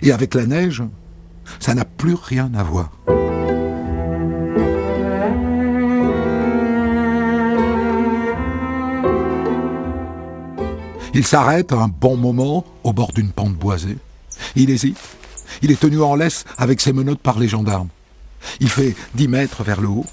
Et 0.03 0.13
avec 0.13 0.35
la 0.35 0.47
neige, 0.47 0.85
ça 1.59 1.75
n'a 1.75 1.85
plus 1.85 2.15
rien 2.15 2.53
à 2.55 2.63
voir. 2.63 2.93
Il 11.13 11.27
s'arrête 11.27 11.73
un 11.73 11.89
bon 11.89 12.17
moment 12.17 12.65
au 12.85 12.93
bord 12.93 13.13
d'une 13.13 13.33
pente 13.33 13.55
boisée. 13.55 13.99
Il 14.55 14.71
hésite. 14.71 14.97
Il 15.61 15.73
est 15.73 15.81
tenu 15.81 16.01
en 16.01 16.15
laisse 16.15 16.45
avec 16.57 16.81
ses 16.81 16.93
menottes 16.93 17.19
par 17.19 17.41
les 17.41 17.49
gendarmes. 17.49 17.89
Il 18.61 18.71
fait 18.71 18.95
dix 19.17 19.27
mètres 19.27 19.65
vers 19.65 19.81
le 19.81 19.89
haut, 19.89 20.07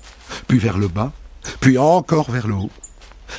puis 0.48 0.60
vers 0.60 0.78
le 0.78 0.88
bas, 0.88 1.12
puis 1.60 1.78
encore 1.78 2.32
vers 2.32 2.48
le 2.48 2.56
haut. 2.56 2.72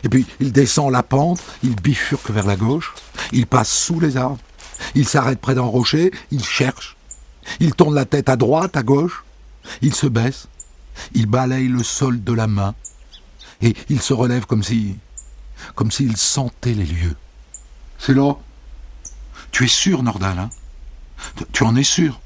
Et 0.05 0.09
puis 0.09 0.27
il 0.41 0.53
descend 0.53 0.93
la 0.93 1.03
pente, 1.03 1.41
il 1.63 1.75
bifurque 1.75 2.31
vers 2.31 2.47
la 2.47 2.57
gauche, 2.57 2.93
il 3.33 3.47
passe 3.47 3.71
sous 3.71 4.01
les 4.01 4.17
arbres, 4.17 4.39
il 4.95 5.09
s'arrête 5.09 5.41
près 5.41 5.55
d'un 5.55 5.63
rocher, 5.63 6.13
il 6.31 6.45
cherche, 6.45 6.97
il 7.61 7.75
tourne 7.75 7.95
la 7.95 8.05
tête 8.05 8.29
à 8.29 8.37
droite, 8.37 8.77
à 8.77 8.83
gauche, 8.83 9.25
il 9.83 9.95
se 9.95 10.07
baisse, 10.07 10.49
il 11.15 11.27
balaye 11.27 11.69
le 11.69 11.83
sol 11.83 12.23
de 12.23 12.33
la 12.33 12.47
main, 12.47 12.75
et 13.63 13.75
il 13.89 14.01
se 14.01 14.13
relève 14.13 14.47
comme 14.47 14.63
si. 14.63 14.97
comme 15.75 15.91
s'il 15.91 16.17
sentait 16.17 16.75
les 16.75 16.85
lieux. 16.85 17.17
C'est 17.99 18.15
là. 18.15 18.35
Tu 19.51 19.65
es 19.65 19.69
sûr, 19.69 20.03
Nordal, 20.03 20.39
hein? 20.39 20.51
Tu 21.53 21.65
en 21.65 21.75
es 21.75 21.83
sûr? 21.83 22.21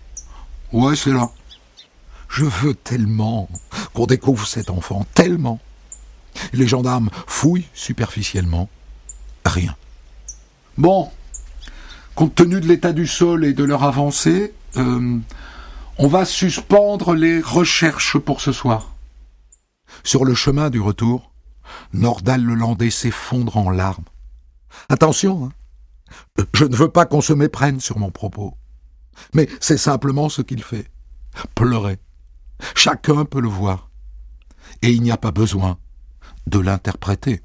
Ouais, 0.73 0.97
c'est 0.97 1.13
là. 1.13 1.31
Je 2.33 2.47
veux 2.47 2.75
tellement 2.75 3.51
qu'on 3.93 4.07
découvre 4.07 4.47
cet 4.47 4.71
enfant, 4.71 5.07
tellement. 5.13 5.61
Les 6.55 6.67
gendarmes 6.67 7.11
fouillent 7.27 7.69
superficiellement. 7.75 8.71
Rien. 9.45 9.77
Bon, 10.79 11.11
compte 12.15 12.35
tenu 12.35 12.59
de 12.63 12.67
l'état 12.67 12.95
du 12.95 13.07
sol 13.07 13.45
et 13.45 13.53
de 13.53 13.65
leur 13.65 13.85
avancée, 13.85 14.55
euh, 14.79 15.19
on 15.99 16.09
va 16.09 16.25
suspendre 16.25 17.15
les 17.15 17.43
recherches 17.43 18.17
pour 18.17 18.41
ce 18.41 18.53
soir. 18.53 18.95
Sur 20.03 20.25
le 20.25 20.35
chemin 20.35 20.71
du 20.71 20.81
retour, 20.81 21.33
Nordal 21.93 22.43
le 22.43 22.55
Landais 22.55 22.89
s'effondre 22.89 23.59
en 23.59 23.69
larmes. 23.69 24.05
Attention, 24.89 25.51
hein. 26.39 26.45
je 26.55 26.65
ne 26.65 26.77
veux 26.77 26.89
pas 26.89 27.05
qu'on 27.05 27.21
se 27.21 27.35
méprenne 27.35 27.79
sur 27.79 27.99
mon 27.99 28.11
propos, 28.11 28.55
mais 29.35 29.51
c'est 29.61 29.77
simplement 29.77 30.31
ce 30.31 30.41
qu'il 30.41 30.63
fait. 30.63 30.91
Pleurer. 31.55 31.99
Chacun 32.75 33.25
peut 33.25 33.41
le 33.41 33.49
voir. 33.49 33.91
Et 34.83 34.91
il 34.91 35.03
n'y 35.03 35.11
a 35.11 35.17
pas 35.17 35.31
besoin 35.31 35.79
de 36.47 36.59
l'interpréter. 36.59 37.41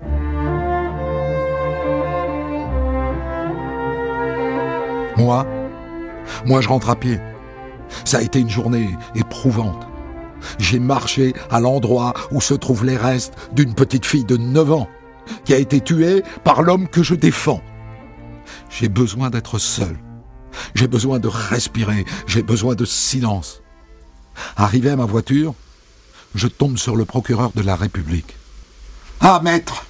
Moi, 5.18 5.48
moi 6.46 6.62
je 6.62 6.70
rentre 6.70 6.90
à 6.90 6.96
pied. 6.96 7.20
Ça 8.06 8.18
a 8.18 8.22
été 8.22 8.40
une 8.40 8.50
journée 8.50 8.96
éprouvante. 9.16 9.88
J'ai 10.60 10.80
marché 10.80 11.34
à 11.50 11.60
l'endroit 11.60 12.14
où 12.32 12.42
se 12.42 12.54
trouvent 12.54 12.86
les 12.86 12.98
restes 12.98 13.34
d'une 13.54 13.74
petite 13.74 14.06
fille 14.06 14.26
de 14.26 14.38
9 14.38 14.72
ans 14.72 14.90
qui 15.46 15.54
a 15.54 15.58
été 15.58 15.82
tuée 15.82 16.24
par 16.44 16.62
l'homme 16.62 16.88
que 16.88 17.04
je 17.04 17.16
défends. 17.16 17.62
J'ai 18.70 18.90
besoin 18.90 19.30
d'être 19.30 19.58
seul. 19.58 19.98
J'ai 20.76 20.88
besoin 20.88 21.20
de 21.20 21.28
respirer. 21.28 22.06
J'ai 22.28 22.44
besoin 22.44 22.76
de 22.76 22.86
silence. 22.86 23.62
Arrivé 24.56 24.90
à 24.90 24.96
ma 24.96 25.06
voiture, 25.06 25.54
je 26.36 26.48
tombe 26.48 26.78
sur 26.78 26.96
le 26.96 27.06
procureur 27.06 27.52
de 27.56 27.62
la 27.62 27.76
République. 27.76 28.36
Ah, 29.20 29.42
maître, 29.44 29.86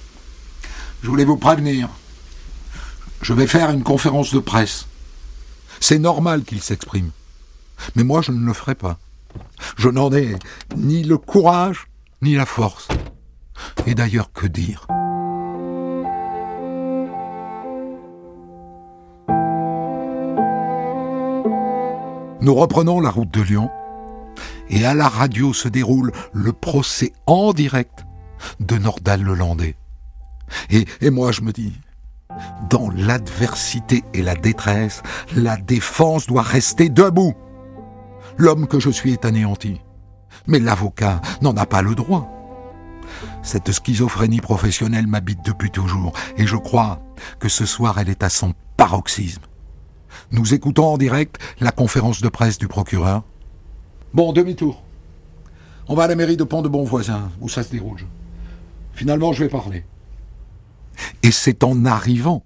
je 1.02 1.08
voulais 1.08 1.24
vous 1.24 1.36
prévenir. 1.36 1.88
Je 3.20 3.32
vais 3.32 3.46
faire 3.46 3.70
une 3.70 3.82
conférence 3.82 4.32
de 4.32 4.38
presse. 4.38 4.86
C'est 5.80 5.98
normal 5.98 6.44
qu'il 6.44 6.62
s'exprime. 6.62 7.10
Mais 7.94 8.04
moi, 8.04 8.22
je 8.22 8.32
ne 8.32 8.44
le 8.44 8.52
ferai 8.52 8.74
pas. 8.74 8.98
Je 9.76 9.88
n'en 9.88 10.12
ai 10.12 10.36
ni 10.76 11.04
le 11.04 11.18
courage, 11.18 11.88
ni 12.22 12.34
la 12.34 12.46
force. 12.46 12.88
Et 13.86 13.94
d'ailleurs, 13.94 14.32
que 14.32 14.46
dire? 14.46 14.86
Nous 22.40 22.54
reprenons 22.54 23.00
la 23.00 23.10
route 23.10 23.30
de 23.30 23.42
Lyon, 23.42 23.68
et 24.70 24.84
à 24.84 24.94
la 24.94 25.08
radio 25.08 25.52
se 25.52 25.68
déroule 25.68 26.12
le 26.32 26.52
procès 26.52 27.12
en 27.26 27.52
direct 27.52 28.04
de 28.60 28.78
Nordal 28.78 29.22
Lelandais. 29.22 29.76
Et, 30.70 30.86
et 31.00 31.10
moi, 31.10 31.32
je 31.32 31.42
me 31.42 31.52
dis, 31.52 31.72
dans 32.70 32.90
l'adversité 32.90 34.04
et 34.14 34.22
la 34.22 34.34
détresse, 34.34 35.02
la 35.34 35.56
défense 35.56 36.26
doit 36.26 36.42
rester 36.42 36.88
debout. 36.88 37.34
L'homme 38.36 38.66
que 38.66 38.78
je 38.78 38.90
suis 38.90 39.12
est 39.12 39.24
anéanti. 39.24 39.80
Mais 40.46 40.60
l'avocat 40.60 41.20
n'en 41.42 41.56
a 41.56 41.66
pas 41.66 41.82
le 41.82 41.94
droit. 41.94 42.28
Cette 43.42 43.72
schizophrénie 43.72 44.40
professionnelle 44.40 45.06
m'habite 45.06 45.44
depuis 45.44 45.70
toujours, 45.70 46.12
et 46.36 46.46
je 46.46 46.56
crois 46.56 47.00
que 47.38 47.48
ce 47.48 47.66
soir 47.66 47.98
elle 47.98 48.10
est 48.10 48.22
à 48.22 48.28
son 48.28 48.54
paroxysme. 48.76 49.42
Nous 50.30 50.54
écoutons 50.54 50.86
en 50.86 50.98
direct 50.98 51.38
la 51.60 51.72
conférence 51.72 52.20
de 52.20 52.28
presse 52.28 52.58
du 52.58 52.68
procureur. 52.68 53.22
Bon, 54.14 54.32
demi-tour. 54.32 54.82
On 55.86 55.94
va 55.94 56.04
à 56.04 56.06
la 56.08 56.14
mairie 56.14 56.36
de 56.36 56.44
Pont 56.44 56.62
de 56.62 56.68
Bonvoisin, 56.68 57.30
où 57.40 57.48
ça 57.48 57.62
se 57.62 57.70
déroule. 57.70 58.00
Finalement, 58.94 59.32
je 59.32 59.44
vais 59.44 59.50
parler. 59.50 59.84
Et 61.22 61.30
c'est 61.30 61.62
en 61.62 61.84
arrivant 61.84 62.44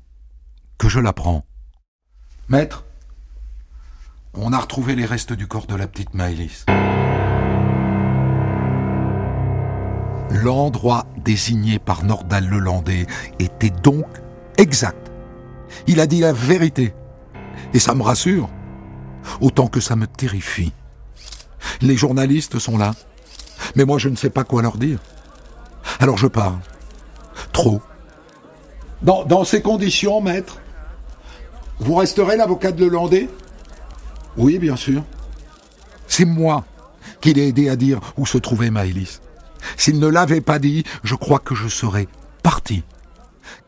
que 0.78 0.88
je 0.88 0.98
l'apprends. 0.98 1.44
Maître, 2.48 2.84
on 4.34 4.52
a 4.52 4.58
retrouvé 4.58 4.96
les 4.96 5.04
restes 5.04 5.32
du 5.32 5.46
corps 5.46 5.66
de 5.66 5.76
la 5.76 5.86
petite 5.86 6.14
Maëlys. 6.14 6.66
L'endroit 10.30 11.06
désigné 11.18 11.78
par 11.78 12.04
Nordal 12.04 12.48
Lelandais 12.48 13.06
était 13.38 13.70
donc 13.70 14.06
exact. 14.58 15.10
Il 15.86 16.00
a 16.00 16.06
dit 16.06 16.20
la 16.20 16.32
vérité. 16.32 16.94
Et 17.72 17.78
ça 17.78 17.94
me 17.94 18.02
rassure, 18.02 18.48
autant 19.40 19.68
que 19.68 19.80
ça 19.80 19.94
me 19.94 20.06
terrifie. 20.06 20.72
Les 21.80 21.96
journalistes 21.96 22.58
sont 22.58 22.78
là, 22.78 22.94
mais 23.76 23.84
moi 23.84 23.98
je 23.98 24.08
ne 24.08 24.16
sais 24.16 24.30
pas 24.30 24.44
quoi 24.44 24.62
leur 24.62 24.76
dire. 24.76 24.98
Alors 26.00 26.18
je 26.18 26.26
parle. 26.26 26.58
Trop. 27.52 27.80
Dans, 29.02 29.24
dans 29.24 29.44
ces 29.44 29.62
conditions, 29.62 30.20
maître, 30.20 30.58
vous 31.80 31.94
resterez 31.94 32.36
l'avocat 32.36 32.72
de 32.72 32.84
Lelandais? 32.84 33.28
Oui, 34.36 34.58
bien 34.58 34.76
sûr. 34.76 35.02
C'est 36.06 36.24
moi 36.24 36.64
qui 37.20 37.34
l'ai 37.34 37.48
aidé 37.48 37.68
à 37.68 37.76
dire 37.76 38.00
où 38.16 38.26
se 38.26 38.38
trouvait 38.38 38.70
Maëlys. 38.70 39.20
S'il 39.76 39.98
ne 39.98 40.06
l'avait 40.06 40.40
pas 40.40 40.58
dit, 40.58 40.84
je 41.02 41.14
crois 41.14 41.38
que 41.38 41.54
je 41.54 41.68
serais 41.68 42.08
parti. 42.42 42.82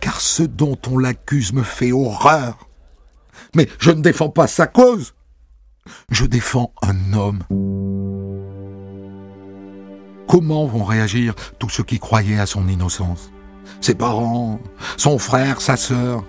Car 0.01 0.21
ce 0.21 0.43
dont 0.43 0.79
on 0.91 0.99
l'accuse 0.99 1.53
me 1.53 1.63
fait 1.63 1.93
horreur. 1.93 2.69
Mais 3.55 3.69
je 3.79 3.91
ne 3.91 4.03
défends 4.03 4.29
pas 4.29 4.47
sa 4.47 4.67
cause. 4.67 5.15
Je 6.11 6.27
défends 6.27 6.73
un 6.83 7.13
homme. 7.15 7.43
Comment 10.29 10.67
vont 10.67 10.85
réagir 10.85 11.35
tous 11.59 11.71
ceux 11.71 11.83
qui 11.83 11.99
croyaient 11.99 12.39
à 12.39 12.47
son 12.47 12.69
innocence? 12.69 13.31
Ses 13.81 13.95
parents, 13.95 14.61
son 14.97 15.19
frère, 15.19 15.61
sa 15.61 15.77
sœur. 15.77 16.25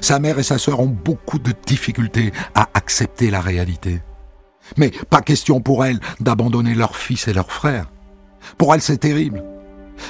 Sa 0.00 0.18
mère 0.18 0.38
et 0.38 0.42
sa 0.42 0.58
sœur 0.58 0.80
ont 0.80 0.86
beaucoup 0.86 1.38
de 1.38 1.52
difficultés 1.66 2.32
à 2.54 2.68
accepter 2.74 3.30
la 3.30 3.40
réalité. 3.40 4.00
Mais 4.76 4.90
pas 5.10 5.22
question 5.22 5.60
pour 5.60 5.84
elles 5.84 6.00
d'abandonner 6.20 6.74
leur 6.74 6.96
fils 6.96 7.28
et 7.28 7.32
leur 7.32 7.50
frère. 7.50 7.90
Pour 8.58 8.74
elles, 8.74 8.82
c'est 8.82 8.98
terrible. 8.98 9.44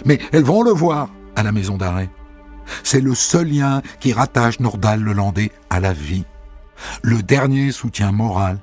Mais 0.04 0.18
elles 0.32 0.44
vont 0.44 0.62
le 0.62 0.70
voir 0.70 1.10
à 1.36 1.42
la 1.42 1.52
maison 1.52 1.76
d'arrêt. 1.76 2.10
C'est 2.82 3.00
le 3.00 3.14
seul 3.14 3.48
lien 3.48 3.82
qui 4.00 4.12
rattache 4.12 4.60
Nordal 4.60 5.00
le 5.00 5.12
Landais 5.12 5.52
à 5.70 5.80
la 5.80 5.92
vie. 5.92 6.24
Le 7.02 7.22
dernier 7.22 7.70
soutien 7.70 8.12
moral 8.12 8.58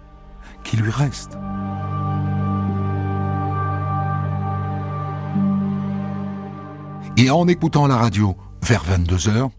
qui 0.64 0.78
lui 0.78 0.92
reste. 0.92 1.38
Et 7.18 7.30
en 7.30 7.48
écoutant 7.48 7.88
la 7.88 7.96
radio 7.96 8.36
vers 8.62 8.84
22 8.84 9.30
heures, 9.30 9.50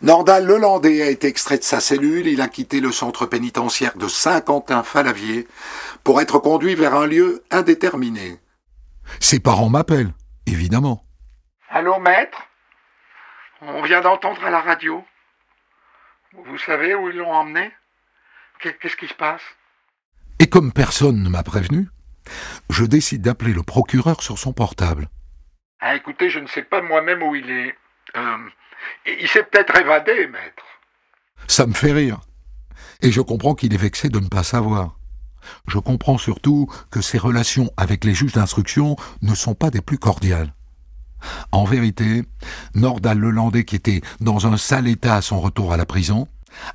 Nordal 0.00 0.46
Lelandais 0.46 1.02
a 1.02 1.10
été 1.10 1.26
extrait 1.26 1.58
de 1.58 1.64
sa 1.64 1.80
cellule, 1.80 2.28
il 2.28 2.40
a 2.40 2.46
quitté 2.46 2.80
le 2.80 2.92
centre 2.92 3.26
pénitentiaire 3.26 3.96
de 3.96 4.06
Saint-Quentin-Falavier 4.06 5.48
pour 6.04 6.20
être 6.20 6.38
conduit 6.38 6.76
vers 6.76 6.94
un 6.94 7.06
lieu 7.06 7.42
indéterminé. 7.50 8.38
Ses 9.18 9.40
parents 9.40 9.70
m'appellent, 9.70 10.12
évidemment. 10.46 11.04
Allô, 11.68 11.98
maître? 11.98 12.38
On 13.60 13.82
vient 13.82 14.00
d'entendre 14.00 14.44
à 14.44 14.50
la 14.50 14.60
radio. 14.60 15.04
Vous 16.32 16.58
savez 16.58 16.94
où 16.94 17.08
ils 17.10 17.16
l'ont 17.16 17.32
emmené? 17.32 17.72
Qu'est-ce 18.60 18.96
qui 18.96 19.08
se 19.08 19.14
passe? 19.14 19.42
Et 20.38 20.46
comme 20.48 20.72
personne 20.72 21.22
ne 21.22 21.28
m'a 21.28 21.42
prévenu, 21.42 21.88
je 22.70 22.84
décide 22.84 23.22
d'appeler 23.22 23.52
le 23.52 23.62
procureur 23.62 24.22
sur 24.22 24.38
son 24.38 24.52
portable. 24.52 25.08
Ah, 25.80 25.96
écoutez, 25.96 26.30
je 26.30 26.38
ne 26.38 26.46
sais 26.46 26.62
pas 26.62 26.82
moi-même 26.82 27.22
où 27.22 27.34
il 27.34 27.50
est. 27.50 27.74
Euh, 28.16 28.38
il 29.20 29.28
s'est 29.28 29.42
peut-être 29.44 29.76
évadé, 29.76 30.26
maître. 30.26 30.64
Ça 31.46 31.66
me 31.66 31.72
fait 31.72 31.92
rire. 31.92 32.20
Et 33.00 33.12
je 33.12 33.20
comprends 33.20 33.54
qu'il 33.54 33.74
est 33.74 33.78
vexé 33.78 34.08
de 34.08 34.18
ne 34.18 34.28
pas 34.28 34.42
savoir. 34.42 34.98
Je 35.66 35.78
comprends 35.78 36.18
surtout 36.18 36.68
que 36.90 37.00
ses 37.00 37.18
relations 37.18 37.70
avec 37.76 38.04
les 38.04 38.14
juges 38.14 38.32
d'instruction 38.32 38.96
ne 39.22 39.34
sont 39.34 39.54
pas 39.54 39.70
des 39.70 39.80
plus 39.80 39.98
cordiales. 39.98 40.52
En 41.52 41.64
vérité, 41.64 42.24
Nordal 42.74 43.18
Lelandais, 43.18 43.64
qui 43.64 43.76
était 43.76 44.02
dans 44.20 44.46
un 44.46 44.56
sale 44.56 44.88
état 44.88 45.16
à 45.16 45.22
son 45.22 45.40
retour 45.40 45.72
à 45.72 45.76
la 45.76 45.86
prison, 45.86 46.28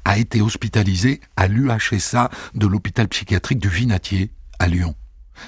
a 0.05 0.17
été 0.17 0.41
hospitalisé 0.41 1.21
à 1.35 1.47
l'UHSA 1.47 2.29
de 2.55 2.67
l'hôpital 2.67 3.07
psychiatrique 3.07 3.59
du 3.59 3.69
Vinatier, 3.69 4.31
à 4.59 4.67
Lyon. 4.67 4.95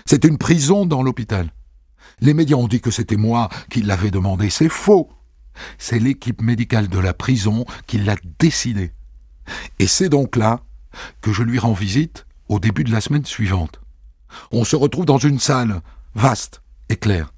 C'est 0.06 0.26
une 0.26 0.38
prison 0.38 0.86
dans 0.86 1.04
l'hôpital. 1.04 1.52
Les 2.22 2.34
médias 2.34 2.58
ont 2.58 2.68
dit 2.68 2.82
que 2.82 2.92
c'était 2.92 3.18
moi 3.18 3.50
qui 3.70 3.82
l'avais 3.82 4.12
demandé. 4.12 4.50
C'est 4.50 4.70
faux. 4.70 5.10
C'est 5.78 6.00
l'équipe 6.00 6.42
médicale 6.42 6.88
de 6.88 7.00
la 7.00 7.14
prison 7.14 7.66
qui 7.88 7.98
l'a 7.98 8.16
décidé. 8.40 8.92
Et 9.80 9.88
c'est 9.88 10.10
donc 10.10 10.36
là 10.36 10.62
que 11.22 11.34
je 11.34 11.44
lui 11.44 11.60
rends 11.60 11.74
visite 11.74 12.26
au 12.50 12.60
début 12.60 12.84
de 12.84 12.92
la 12.92 13.02
semaine 13.02 13.26
suivante. 13.26 13.80
On 14.52 14.64
se 14.64 14.76
retrouve 14.76 15.06
dans 15.06 15.18
une 15.18 15.40
salle 15.40 15.82
vaste 16.14 16.62
et 16.90 16.96
claire. 16.96 17.34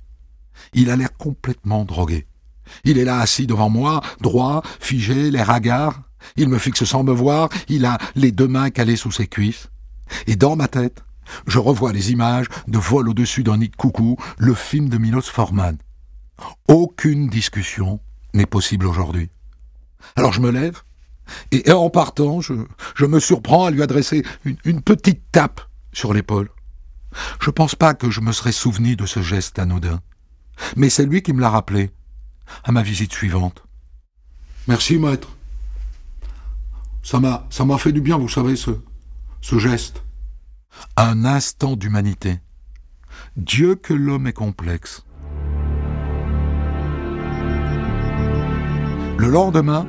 Il 0.73 0.89
a 0.89 0.95
l'air 0.95 1.15
complètement 1.17 1.86
drogué. 1.86 2.28
Il 2.84 2.97
est 2.97 3.06
là 3.06 3.19
assis 3.19 3.47
devant 3.47 3.69
moi, 3.69 4.02
droit, 4.21 4.62
figé, 4.80 5.32
l'air 5.32 5.50
hagard. 5.50 6.02
Il 6.36 6.50
me 6.50 6.58
fixe 6.58 6.84
sans 6.84 7.04
me 7.04 7.13
voir, 7.13 7.50
il 7.68 7.86
a 7.86 7.98
les 8.16 8.32
deux 8.32 8.48
mains 8.48 8.70
calées 8.70 8.96
sous 8.96 9.12
ses 9.12 9.28
cuisses. 9.28 9.70
Et 10.26 10.36
dans 10.36 10.56
ma 10.56 10.68
tête, 10.68 11.04
je 11.46 11.60
revois 11.60 11.94
les 11.94 12.12
images 12.12 12.48
de 12.68 12.78
vol 12.78 13.10
au-dessus 13.10 13.44
d'un 13.44 13.58
nid 13.58 13.70
de 13.70 13.76
coucou, 13.76 14.18
le 14.38 14.54
film 14.54 14.90
de 14.90 14.98
Milos 14.98 15.22
Forman. 15.24 15.78
Aucune 16.68 17.28
discussion 17.28 18.00
n'est 18.34 18.46
possible 18.46 18.86
aujourd'hui. 18.86 19.30
Alors 20.16 20.34
je 20.34 20.42
me 20.42 20.52
lève, 20.52 20.82
et 21.52 21.72
en 21.72 21.90
partant, 21.90 22.42
je, 22.42 22.54
me 23.06 23.20
surprends 23.20 23.66
à 23.66 23.72
lui 23.72 23.82
adresser 23.82 24.24
une, 24.46 24.82
petite 24.82 25.22
tape 25.32 25.62
sur 25.94 26.13
l'épaule. 26.13 26.50
Je 27.42 27.50
pense 27.50 27.76
pas 27.76 27.94
que 27.94 28.10
je 28.10 28.22
me 28.22 28.32
serais 28.32 28.52
souvenu 28.52 28.96
de 28.96 29.06
ce 29.06 29.22
geste 29.22 29.60
anodin. 29.60 30.02
Mais 30.76 30.90
c'est 30.90 31.06
lui 31.06 31.22
qui 31.22 31.34
me 31.34 31.42
l'a 31.42 31.50
rappelé, 31.50 31.92
à 32.63 32.72
ma 32.72 32.82
visite 32.82 33.13
suivante. 33.13 33.63
Merci, 34.68 34.98
maître. 34.98 35.37
Ça 37.08 37.22
m'a, 37.22 37.78
fait 37.78 37.93
du 37.93 38.02
bien, 38.02 38.17
vous 38.17 38.28
savez, 38.28 38.58
ce, 38.58 38.72
ce 39.39 39.58
geste. 39.58 40.04
Un 40.98 41.24
instant 41.24 41.78
d'humanité. 41.78 42.41
Dieu 43.38 43.76
que 43.76 43.93
l'homme 43.93 44.28
est 44.28 44.34
complexe. 44.34 45.06
Le 49.17 49.30
lendemain, 49.30 49.88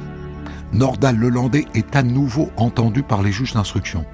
Nordal 0.72 1.16
Lelandais 1.16 1.66
est 1.74 1.96
à 1.96 2.04
nouveau 2.04 2.52
entendu 2.56 3.02
par 3.02 3.24
les 3.24 3.32
juges 3.32 3.54
d'instruction. 3.54 4.06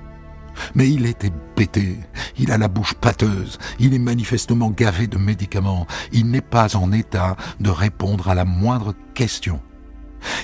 Mais 0.75 0.89
il 0.89 1.05
était 1.05 1.33
pété, 1.57 1.99
il 2.39 2.51
a 2.51 2.57
la 2.57 2.69
bouche 2.69 2.95
pâteuse, 2.95 3.59
il 3.79 3.93
est 3.93 3.99
manifestement 3.99 4.71
gavé 4.71 5.09
de 5.09 5.19
médicaments, 5.19 5.87
il 6.13 6.31
n'est 6.31 6.41
pas 6.41 6.75
en 6.75 6.91
état 6.91 7.37
de 7.61 7.69
répondre 7.69 8.31
à 8.31 8.35
la 8.35 8.47
moindre 8.47 8.95
question. 9.13 9.61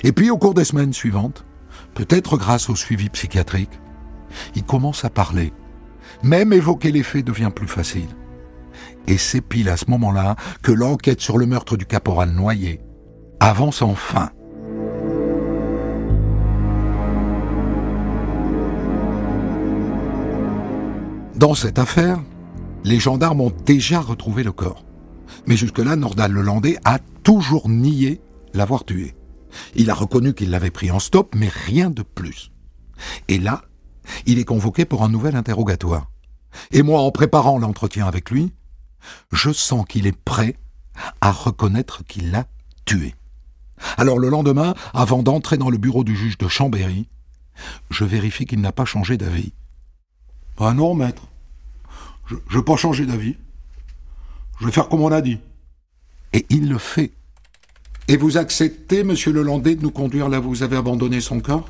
Et 0.03 0.11
puis 0.11 0.29
au 0.29 0.37
cours 0.37 0.53
des 0.53 0.65
semaines 0.65 0.93
suivantes, 0.93 1.43
peut-être 1.93 2.37
grâce 2.37 2.69
au 2.69 2.75
suivi 2.75 3.09
psychiatrique, 3.09 3.79
il 4.55 4.63
commence 4.63 5.05
à 5.05 5.09
parler. 5.09 5.53
Même 6.23 6.53
évoquer 6.53 6.91
les 6.91 7.03
faits 7.03 7.25
devient 7.25 7.51
plus 7.53 7.67
facile. 7.67 8.09
Et 9.07 9.17
c'est 9.17 9.41
pile 9.41 9.69
à 9.69 9.77
ce 9.77 9.89
moment-là 9.89 10.35
que 10.61 10.71
l'enquête 10.71 11.21
sur 11.21 11.37
le 11.37 11.45
meurtre 11.45 11.77
du 11.77 11.85
caporal 11.85 12.31
Noyer 12.31 12.79
avance 13.39 13.81
enfin. 13.81 14.29
Dans 21.35 21.55
cette 21.55 21.79
affaire, 21.79 22.19
les 22.83 22.99
gendarmes 22.99 23.41
ont 23.41 23.51
déjà 23.65 23.99
retrouvé 23.99 24.43
le 24.43 24.51
corps. 24.51 24.85
Mais 25.47 25.57
jusque-là, 25.57 25.95
Nordal 25.95 26.31
Lelandais 26.31 26.77
a 26.85 26.99
toujours 27.23 27.67
nié 27.67 28.21
l'avoir 28.53 28.83
tué. 28.85 29.15
Il 29.75 29.89
a 29.89 29.93
reconnu 29.93 30.33
qu'il 30.33 30.49
l'avait 30.49 30.71
pris 30.71 30.91
en 30.91 30.99
stop, 30.99 31.35
mais 31.35 31.49
rien 31.49 31.89
de 31.89 32.03
plus. 32.03 32.51
Et 33.27 33.39
là, 33.39 33.63
il 34.25 34.39
est 34.39 34.45
convoqué 34.45 34.85
pour 34.85 35.03
un 35.03 35.09
nouvel 35.09 35.35
interrogatoire. 35.35 36.11
Et 36.71 36.83
moi, 36.83 37.01
en 37.01 37.11
préparant 37.11 37.59
l'entretien 37.59 38.07
avec 38.07 38.29
lui, 38.29 38.53
je 39.31 39.51
sens 39.51 39.85
qu'il 39.87 40.07
est 40.07 40.17
prêt 40.17 40.57
à 41.21 41.31
reconnaître 41.31 42.03
qu'il 42.05 42.31
l'a 42.31 42.45
tué. 42.85 43.15
Alors 43.97 44.19
le 44.19 44.29
lendemain, 44.29 44.75
avant 44.93 45.23
d'entrer 45.23 45.57
dans 45.57 45.69
le 45.69 45.77
bureau 45.77 46.03
du 46.03 46.15
juge 46.15 46.37
de 46.37 46.47
Chambéry, 46.47 47.07
je 47.89 48.05
vérifie 48.05 48.45
qu'il 48.45 48.61
n'a 48.61 48.71
pas 48.71 48.85
changé 48.85 49.17
d'avis. 49.17 49.53
Ah 50.57 50.73
non, 50.73 50.93
maître. 50.93 51.23
Je 52.29 52.35
ne 52.35 52.39
veux 52.51 52.63
pas 52.63 52.75
changer 52.75 53.05
d'avis. 53.05 53.35
Je 54.59 54.65
vais 54.65 54.71
faire 54.71 54.89
comme 54.89 55.01
on 55.01 55.11
a 55.11 55.21
dit. 55.21 55.39
Et 56.33 56.45
il 56.49 56.69
le 56.69 56.77
fait. 56.77 57.11
Et 58.07 58.17
vous 58.17 58.37
acceptez, 58.37 59.03
monsieur 59.03 59.31
Lelandais, 59.31 59.75
de 59.75 59.83
nous 59.83 59.91
conduire 59.91 60.29
là 60.29 60.39
où 60.39 60.49
vous 60.49 60.63
avez 60.63 60.77
abandonné 60.77 61.21
son 61.21 61.39
corps? 61.39 61.69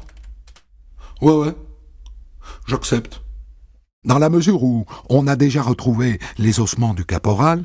Ouais, 1.22 1.34
ouais. 1.34 1.56
J'accepte. 2.68 3.22
Dans 4.04 4.18
la 4.18 4.30
mesure 4.30 4.64
où 4.64 4.86
on 5.10 5.28
a 5.28 5.36
déjà 5.36 5.62
retrouvé 5.62 6.20
les 6.40 6.60
ossements 6.60 6.96
du 6.96 7.06
caporal, 7.06 7.64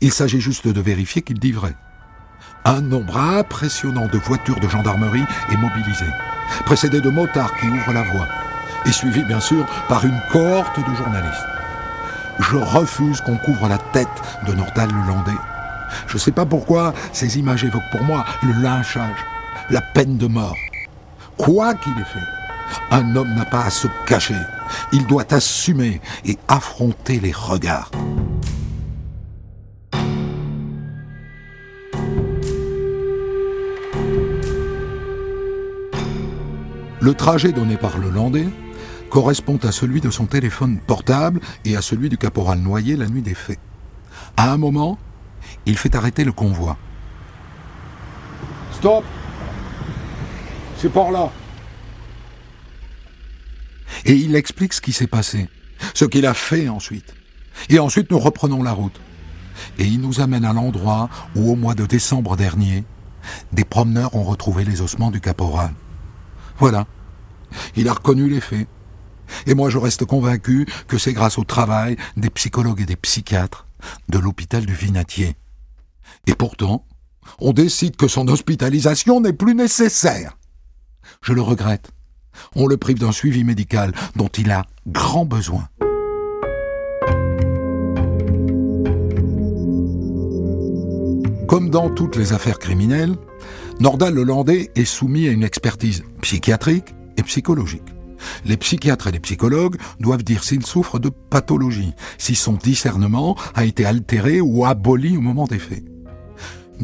il 0.00 0.12
s'agit 0.12 0.40
juste 0.40 0.66
de 0.66 0.80
vérifier 0.80 1.22
qu'il 1.22 1.38
dit 1.38 1.52
vrai. 1.52 1.74
Un 2.64 2.80
nombre 2.80 3.16
impressionnant 3.16 4.08
de 4.08 4.18
voitures 4.18 4.58
de 4.58 4.68
gendarmerie 4.68 5.24
est 5.52 5.56
mobilisé, 5.56 6.06
précédé 6.64 7.00
de 7.00 7.10
motards 7.10 7.56
qui 7.58 7.68
ouvrent 7.68 7.92
la 7.92 8.02
voie, 8.02 8.26
et 8.84 8.90
suivi 8.90 9.22
bien 9.22 9.38
sûr 9.38 9.64
par 9.88 10.04
une 10.04 10.20
cohorte 10.32 10.78
de 10.78 10.94
journalistes. 10.96 11.46
Je 12.40 12.56
refuse 12.56 13.20
qu'on 13.20 13.36
couvre 13.36 13.68
la 13.68 13.78
tête 13.78 14.08
de 14.48 14.52
Nordal 14.52 14.90
le 14.90 15.06
Landais. 15.06 15.38
Je 16.06 16.14
ne 16.14 16.18
sais 16.18 16.32
pas 16.32 16.46
pourquoi 16.46 16.94
ces 17.12 17.38
images 17.38 17.64
évoquent 17.64 17.90
pour 17.90 18.02
moi 18.02 18.24
le 18.42 18.52
lynchage, 18.62 19.18
la 19.70 19.80
peine 19.80 20.16
de 20.16 20.26
mort. 20.26 20.56
Quoi 21.36 21.74
qu'il 21.74 21.92
ait 21.92 22.04
fait, 22.04 22.18
un 22.90 23.16
homme 23.16 23.34
n'a 23.34 23.44
pas 23.44 23.64
à 23.64 23.70
se 23.70 23.88
cacher. 24.06 24.34
Il 24.92 25.06
doit 25.06 25.32
assumer 25.32 26.00
et 26.24 26.38
affronter 26.48 27.20
les 27.20 27.32
regards. 27.32 27.90
Le 37.00 37.14
trajet 37.14 37.52
donné 37.52 37.76
par 37.76 37.98
le 37.98 38.10
Landais 38.10 38.48
correspond 39.10 39.58
à 39.62 39.70
celui 39.70 40.00
de 40.00 40.10
son 40.10 40.26
téléphone 40.26 40.78
portable 40.84 41.40
et 41.64 41.76
à 41.76 41.80
celui 41.80 42.08
du 42.08 42.18
caporal 42.18 42.58
Noyer 42.58 42.96
la 42.96 43.06
nuit 43.06 43.22
des 43.22 43.34
faits. 43.34 43.60
À 44.36 44.50
un 44.50 44.56
moment, 44.56 44.98
il 45.66 45.76
fait 45.76 45.94
arrêter 45.94 46.24
le 46.24 46.32
convoi. 46.32 46.76
Stop 48.72 49.04
C'est 50.78 50.92
par 50.92 51.10
là. 51.10 51.30
Et 54.04 54.14
il 54.14 54.36
explique 54.36 54.72
ce 54.72 54.80
qui 54.80 54.92
s'est 54.92 55.06
passé, 55.06 55.48
ce 55.94 56.04
qu'il 56.04 56.26
a 56.26 56.34
fait 56.34 56.68
ensuite. 56.68 57.14
Et 57.68 57.78
ensuite, 57.78 58.10
nous 58.10 58.18
reprenons 58.18 58.62
la 58.62 58.72
route. 58.72 59.00
Et 59.78 59.84
il 59.84 60.00
nous 60.00 60.20
amène 60.20 60.44
à 60.44 60.52
l'endroit 60.52 61.08
où, 61.34 61.50
au 61.50 61.56
mois 61.56 61.74
de 61.74 61.86
décembre 61.86 62.36
dernier, 62.36 62.84
des 63.52 63.64
promeneurs 63.64 64.14
ont 64.14 64.22
retrouvé 64.22 64.64
les 64.64 64.82
ossements 64.82 65.10
du 65.10 65.20
caporal. 65.20 65.72
Voilà. 66.58 66.86
Il 67.74 67.88
a 67.88 67.94
reconnu 67.94 68.28
les 68.28 68.40
faits. 68.40 68.68
Et 69.46 69.54
moi, 69.54 69.70
je 69.70 69.78
reste 69.78 70.04
convaincu 70.04 70.66
que 70.86 70.98
c'est 70.98 71.12
grâce 71.12 71.38
au 71.38 71.44
travail 71.44 71.96
des 72.16 72.30
psychologues 72.30 72.82
et 72.82 72.86
des 72.86 72.96
psychiatres 72.96 73.66
de 74.08 74.18
l'hôpital 74.18 74.66
du 74.66 74.74
Vinatier. 74.74 75.36
Et 76.26 76.34
pourtant, 76.34 76.86
on 77.40 77.52
décide 77.52 77.96
que 77.96 78.08
son 78.08 78.28
hospitalisation 78.28 79.20
n'est 79.20 79.32
plus 79.32 79.54
nécessaire. 79.54 80.36
Je 81.22 81.32
le 81.32 81.42
regrette. 81.42 81.90
On 82.54 82.66
le 82.66 82.76
prive 82.76 82.98
d'un 82.98 83.12
suivi 83.12 83.44
médical 83.44 83.92
dont 84.14 84.28
il 84.28 84.50
a 84.50 84.64
grand 84.86 85.24
besoin. 85.24 85.68
Comme 91.48 91.70
dans 91.70 91.90
toutes 91.90 92.16
les 92.16 92.32
affaires 92.32 92.58
criminelles, 92.58 93.14
Nordal 93.80 94.14
Lelandais 94.14 94.70
est 94.74 94.84
soumis 94.84 95.28
à 95.28 95.30
une 95.30 95.44
expertise 95.44 96.02
psychiatrique 96.20 96.94
et 97.16 97.22
psychologique. 97.22 97.82
Les 98.44 98.56
psychiatres 98.56 99.06
et 99.06 99.12
les 99.12 99.20
psychologues 99.20 99.76
doivent 100.00 100.24
dire 100.24 100.42
s'il 100.42 100.66
souffre 100.66 100.98
de 100.98 101.08
pathologie, 101.08 101.92
si 102.18 102.34
son 102.34 102.54
discernement 102.54 103.36
a 103.54 103.64
été 103.64 103.84
altéré 103.84 104.40
ou 104.40 104.64
aboli 104.64 105.16
au 105.16 105.20
moment 105.20 105.46
des 105.46 105.58
faits. 105.58 105.84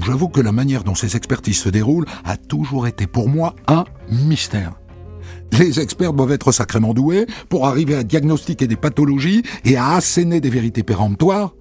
J'avoue 0.00 0.28
que 0.28 0.40
la 0.40 0.52
manière 0.52 0.84
dont 0.84 0.94
ces 0.94 1.16
expertises 1.16 1.58
se 1.58 1.68
déroulent 1.68 2.06
a 2.24 2.36
toujours 2.36 2.86
été 2.86 3.06
pour 3.06 3.28
moi 3.28 3.54
un 3.68 3.84
mystère. 4.10 4.72
Les 5.52 5.80
experts 5.80 6.14
doivent 6.14 6.32
être 6.32 6.50
sacrément 6.50 6.94
doués 6.94 7.26
pour 7.48 7.66
arriver 7.66 7.94
à 7.94 8.02
diagnostiquer 8.02 8.66
des 8.66 8.76
pathologies 8.76 9.42
et 9.64 9.76
à 9.76 9.92
asséner 9.92 10.40
des 10.40 10.50
vérités 10.50 10.82
péremptoires, 10.82 11.54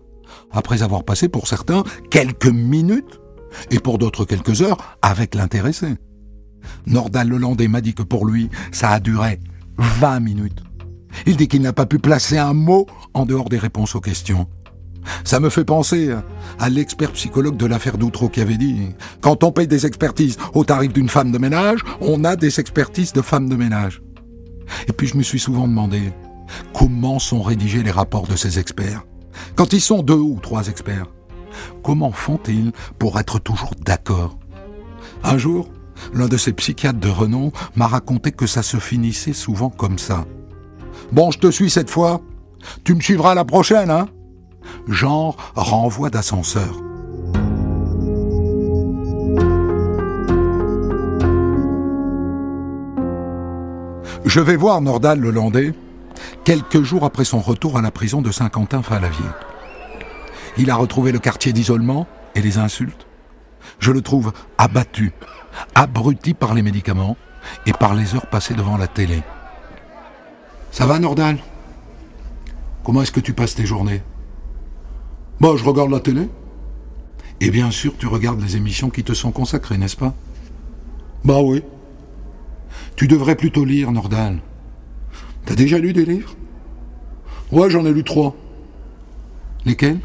après 0.52 0.82
avoir 0.82 1.04
passé 1.04 1.28
pour 1.28 1.48
certains 1.48 1.84
quelques 2.10 2.48
minutes 2.48 3.20
et 3.70 3.80
pour 3.80 3.98
d'autres 3.98 4.24
quelques 4.24 4.62
heures 4.62 4.98
avec 5.02 5.36
l'intéressé. 5.36 5.96
Nordal 6.86 7.28
Lelandais 7.28 7.68
m'a 7.68 7.82
dit 7.82 7.94
que 7.94 8.04
pour 8.04 8.26
lui, 8.26 8.50
ça 8.72 8.92
a 8.92 9.00
duré 9.00 9.40
20 9.78 10.20
minutes. 10.22 10.64
Il 11.26 11.36
dit 11.36 11.48
qu'il 11.48 11.62
n'a 11.62 11.74
pas 11.74 11.86
pu 11.86 12.00
placer 12.00 12.38
un 12.38 12.54
mot 12.54 12.88
en 13.14 13.26
dehors 13.26 13.50
des 13.50 13.58
réponses 13.58 13.96
aux 13.96 14.02
questions. 14.02 14.48
Ça 15.24 15.40
me 15.40 15.50
fait 15.50 15.66
penser 15.66 16.16
à 16.60 16.70
l'expert 16.70 17.12
psychologue 17.12 17.58
de 17.58 17.66
l'affaire 17.66 17.98
d'Outreau 17.98 18.30
qui 18.30 18.42
avait 18.42 18.58
dit 18.58 18.90
Quand 19.22 19.44
on 19.44 19.52
paye 19.52 19.68
des 19.68 19.86
expertises 19.86 20.38
au 20.54 20.64
tarif 20.64 20.94
d'une 20.94 21.10
femme 21.10 21.32
de 21.32 21.38
ménage, 21.38 21.82
on 22.00 22.24
a 22.24 22.36
des 22.36 22.60
expertises 22.60 23.14
de 23.14 23.22
femmes 23.22 23.50
de 23.50 23.56
ménage. 23.56 24.02
Et 24.88 24.94
puis 24.94 25.08
je 25.08 25.18
me 25.18 25.24
suis 25.24 25.40
souvent 25.40 25.68
demandé 25.68 26.14
comment 26.74 27.20
sont 27.20 27.42
rédigés 27.42 27.84
les 27.84 27.92
rapports 27.92 28.28
de 28.28 28.36
ces 28.36 28.60
experts? 28.60 29.04
Quand 29.56 29.74
ils 29.74 29.82
sont 29.82 30.04
deux 30.04 30.14
ou 30.14 30.40
trois 30.42 30.68
experts, 30.68 31.08
comment 31.84 32.12
font-ils 32.12 32.72
pour 33.00 33.20
être 33.20 33.40
toujours 33.40 33.74
d'accord? 33.84 34.38
Un 35.24 35.38
jour, 35.38 35.70
l'un 36.14 36.28
de 36.28 36.38
ces 36.38 36.54
psychiatres 36.54 37.00
de 37.00 37.10
renom 37.10 37.52
m'a 37.76 37.88
raconté 37.88 38.32
que 38.32 38.48
ça 38.48 38.64
se 38.64 38.78
finissait 38.78 39.34
souvent 39.34 39.70
comme 39.70 39.98
ça. 40.00 40.26
Bon, 41.12 41.32
je 41.32 41.40
te 41.40 41.52
suis 41.52 41.70
cette 41.70 41.90
fois. 41.90 42.22
Tu 42.84 42.94
me 42.94 43.02
suivras 43.02 43.34
la 43.34 43.46
prochaine, 43.46 43.90
hein 43.90 44.08
genre 44.88 45.38
renvoi 45.56 46.10
d'ascenseur. 46.10 46.82
Je 54.24 54.40
vais 54.40 54.56
voir 54.56 54.82
Nordal 54.82 55.20
le 55.20 55.32
Landais 55.32 55.74
quelques 56.46 56.84
jours 56.84 57.04
après 57.04 57.26
son 57.26 57.40
retour 57.40 57.78
à 57.78 57.82
la 57.82 57.92
prison 57.92 58.22
de 58.22 58.32
Saint-Quentin-Falavier. 58.32 59.26
Il 60.58 60.70
a 60.70 60.76
retrouvé 60.76 61.12
le 61.12 61.20
quartier 61.20 61.54
d'isolement 61.54 62.08
et 62.36 62.42
les 62.42 62.58
insultes. 62.58 63.08
Je 63.80 63.92
le 63.92 64.02
trouve 64.02 64.32
abattu, 64.58 65.12
abruti 65.76 66.34
par 66.34 66.54
les 66.54 66.62
médicaments 66.62 67.18
et 67.66 67.74
par 67.74 67.94
les 67.94 68.16
heures 68.16 68.28
passées 68.28 68.54
devant 68.54 68.78
la 68.78 68.88
télé. 68.88 69.22
Ça 70.72 70.86
va, 70.86 71.00
Nordal? 71.00 71.38
Comment 72.84 73.02
est-ce 73.02 73.12
que 73.12 73.20
tu 73.20 73.34
passes 73.34 73.56
tes 73.56 73.66
journées? 73.66 74.02
Bah, 75.42 75.54
je 75.58 75.64
regarde 75.64 75.90
la 75.90 76.00
télé. 76.00 76.30
Et 77.40 77.50
bien 77.50 77.72
sûr, 77.72 77.94
tu 77.98 78.06
regardes 78.06 78.40
les 78.40 78.56
émissions 78.56 78.92
qui 78.92 79.04
te 79.04 79.14
sont 79.14 79.32
consacrées, 79.32 79.80
n'est-ce 79.80 79.98
pas? 79.98 80.14
Bah 81.26 81.42
oui. 81.42 81.64
Tu 82.96 83.08
devrais 83.08 83.36
plutôt 83.36 83.66
lire, 83.66 83.92
Nordal. 83.92 84.38
T'as 85.46 85.56
déjà 85.56 85.80
lu 85.80 85.94
des 85.94 86.06
livres? 86.06 86.36
Ouais, 87.52 87.72
j'en 87.72 87.88
ai 87.88 87.92
lu 87.92 88.04
trois. 88.04 88.36
Lesquels? 89.66 90.00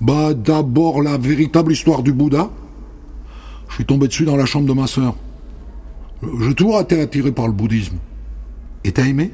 Bah, 0.00 0.32
d'abord 0.32 1.02
la 1.02 1.18
véritable 1.18 1.72
histoire 1.72 2.04
du 2.04 2.12
Bouddha. 2.12 2.48
Je 3.68 3.74
suis 3.74 3.84
tombé 3.84 4.06
dessus 4.06 4.24
dans 4.24 4.36
la 4.36 4.46
chambre 4.46 4.68
de 4.68 4.72
ma 4.72 4.86
sœur. 4.86 5.16
J'ai 6.40 6.54
toujours 6.54 6.80
été 6.80 7.00
attiré 7.00 7.32
par 7.32 7.48
le 7.48 7.52
bouddhisme. 7.52 7.96
Et 8.84 8.92
t'as 8.92 9.06
aimé? 9.06 9.32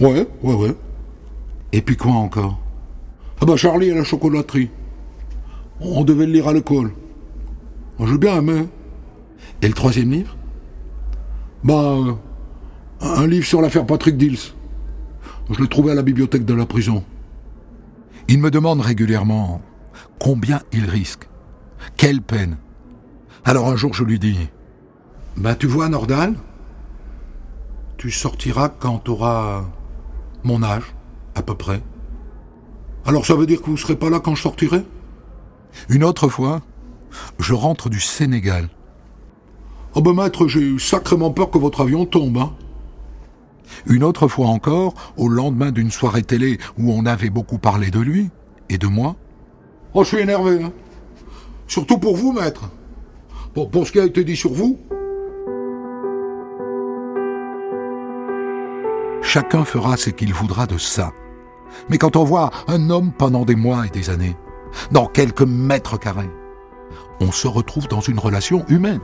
Ouais, 0.00 0.26
ouais, 0.42 0.54
ouais. 0.54 0.74
Et 1.72 1.82
puis 1.82 1.96
quoi 1.98 2.12
encore? 2.12 2.58
Ah 3.40 3.46
bah 3.46 3.56
Charlie 3.56 3.88
et 3.88 3.94
la 3.94 4.04
chocolaterie. 4.04 4.70
On 5.80 6.04
devait 6.04 6.26
le 6.26 6.32
lire 6.32 6.48
à 6.48 6.52
l'école. 6.52 6.92
J'ai 8.00 8.18
bien 8.18 8.38
aimé. 8.38 8.66
Et 9.62 9.68
le 9.68 9.74
troisième 9.74 10.10
livre? 10.10 10.36
Bah, 11.62 11.96
un 13.00 13.26
livre 13.26 13.46
sur 13.46 13.60
l'affaire 13.60 13.86
Patrick 13.86 14.16
Dils. 14.16 14.52
Je 15.50 15.60
l'ai 15.60 15.68
trouvé 15.68 15.92
à 15.92 15.94
la 15.94 16.02
bibliothèque 16.02 16.44
de 16.44 16.54
la 16.54 16.66
prison. 16.66 17.04
Il 18.28 18.40
me 18.40 18.50
demande 18.50 18.80
régulièrement 18.80 19.60
combien 20.18 20.60
il 20.72 20.86
risque. 20.86 21.28
Quelle 21.96 22.22
peine. 22.22 22.56
Alors 23.44 23.68
un 23.68 23.76
jour 23.76 23.92
je 23.92 24.04
lui 24.04 24.18
dis 24.18 24.38
Bah 25.36 25.54
tu 25.54 25.66
vois 25.66 25.88
Nordal, 25.90 26.34
tu 27.98 28.10
sortiras 28.10 28.70
quand 28.70 29.00
tu 29.00 29.10
auras 29.10 29.64
mon 30.44 30.62
âge, 30.62 30.94
à 31.34 31.42
peu 31.42 31.54
près. 31.54 31.82
Alors 33.06 33.26
ça 33.26 33.34
veut 33.34 33.46
dire 33.46 33.60
que 33.60 33.66
vous 33.66 33.72
ne 33.72 33.76
serez 33.76 33.96
pas 33.96 34.10
là 34.10 34.20
quand 34.20 34.34
je 34.34 34.42
sortirai? 34.42 34.82
Une 35.88 36.04
autre 36.04 36.28
fois, 36.28 36.62
je 37.38 37.52
rentre 37.52 37.88
du 37.88 38.00
Sénégal. 38.00 38.68
Oh 39.94 40.00
ben 40.00 40.14
maître, 40.14 40.48
j'ai 40.48 40.60
eu 40.60 40.78
sacrément 40.80 41.30
peur 41.30 41.50
que 41.50 41.58
votre 41.58 41.82
avion 41.82 42.06
tombe. 42.06 42.38
Hein. 42.38 42.52
Une 43.86 44.04
autre 44.04 44.28
fois 44.28 44.48
encore, 44.48 44.94
au 45.16 45.28
lendemain 45.28 45.70
d'une 45.70 45.90
soirée 45.90 46.22
télé 46.22 46.58
où 46.78 46.92
on 46.92 47.06
avait 47.06 47.30
beaucoup 47.30 47.58
parlé 47.58 47.90
de 47.90 48.00
lui 48.00 48.30
et 48.68 48.78
de 48.78 48.86
moi. 48.86 49.16
Oh, 49.92 50.02
je 50.02 50.08
suis 50.08 50.18
énervé. 50.18 50.62
Hein. 50.62 50.72
Surtout 51.66 51.98
pour 51.98 52.16
vous, 52.16 52.32
maître. 52.32 52.70
Pour, 53.52 53.70
pour 53.70 53.86
ce 53.86 53.92
qui 53.92 54.00
a 54.00 54.04
été 54.04 54.24
dit 54.24 54.36
sur 54.36 54.52
vous. 54.52 54.78
Chacun 59.22 59.64
fera 59.64 59.96
ce 59.96 60.10
qu'il 60.10 60.32
voudra 60.32 60.66
de 60.66 60.78
ça. 60.78 61.12
Mais 61.88 61.98
quand 61.98 62.16
on 62.16 62.24
voit 62.24 62.50
un 62.68 62.90
homme 62.90 63.12
pendant 63.12 63.44
des 63.44 63.56
mois 63.56 63.86
et 63.86 63.90
des 63.90 64.10
années, 64.10 64.36
dans 64.90 65.06
quelques 65.06 65.42
mètres 65.42 65.98
carrés, 65.98 66.30
on 67.20 67.30
se 67.30 67.46
retrouve 67.46 67.88
dans 67.88 68.00
une 68.00 68.18
relation 68.18 68.64
humaine. 68.68 69.00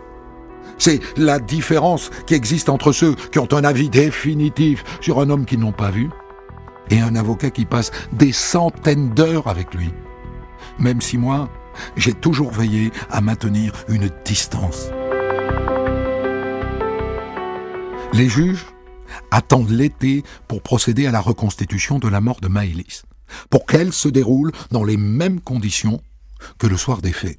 C'est 0.78 1.00
la 1.16 1.38
différence 1.38 2.10
qui 2.26 2.34
existe 2.34 2.68
entre 2.68 2.92
ceux 2.92 3.14
qui 3.14 3.38
ont 3.38 3.52
un 3.52 3.64
avis 3.64 3.88
définitif 3.88 4.84
sur 5.00 5.20
un 5.20 5.30
homme 5.30 5.44
qu'ils 5.44 5.60
n'ont 5.60 5.72
pas 5.72 5.90
vu 5.90 6.10
et 6.90 7.00
un 7.00 7.14
avocat 7.16 7.50
qui 7.50 7.64
passe 7.64 7.90
des 8.12 8.32
centaines 8.32 9.10
d'heures 9.10 9.46
avec 9.46 9.74
lui. 9.74 9.92
Même 10.78 11.00
si 11.00 11.18
moi, 11.18 11.48
j'ai 11.96 12.12
toujours 12.12 12.50
veillé 12.50 12.90
à 13.10 13.20
maintenir 13.20 13.72
une 13.88 14.10
distance. 14.24 14.90
Les 18.12 18.28
juges 18.28 18.66
attendent 19.30 19.70
l'été 19.70 20.22
pour 20.48 20.62
procéder 20.62 21.06
à 21.06 21.10
la 21.10 21.20
reconstitution 21.20 21.98
de 21.98 22.08
la 22.08 22.20
mort 22.20 22.40
de 22.40 22.48
Maëlys, 22.48 23.02
pour 23.48 23.66
qu'elle 23.66 23.92
se 23.92 24.08
déroule 24.08 24.52
dans 24.70 24.84
les 24.84 24.96
mêmes 24.96 25.40
conditions 25.40 26.00
que 26.58 26.66
le 26.66 26.76
soir 26.76 27.02
des 27.02 27.12
faits. 27.12 27.38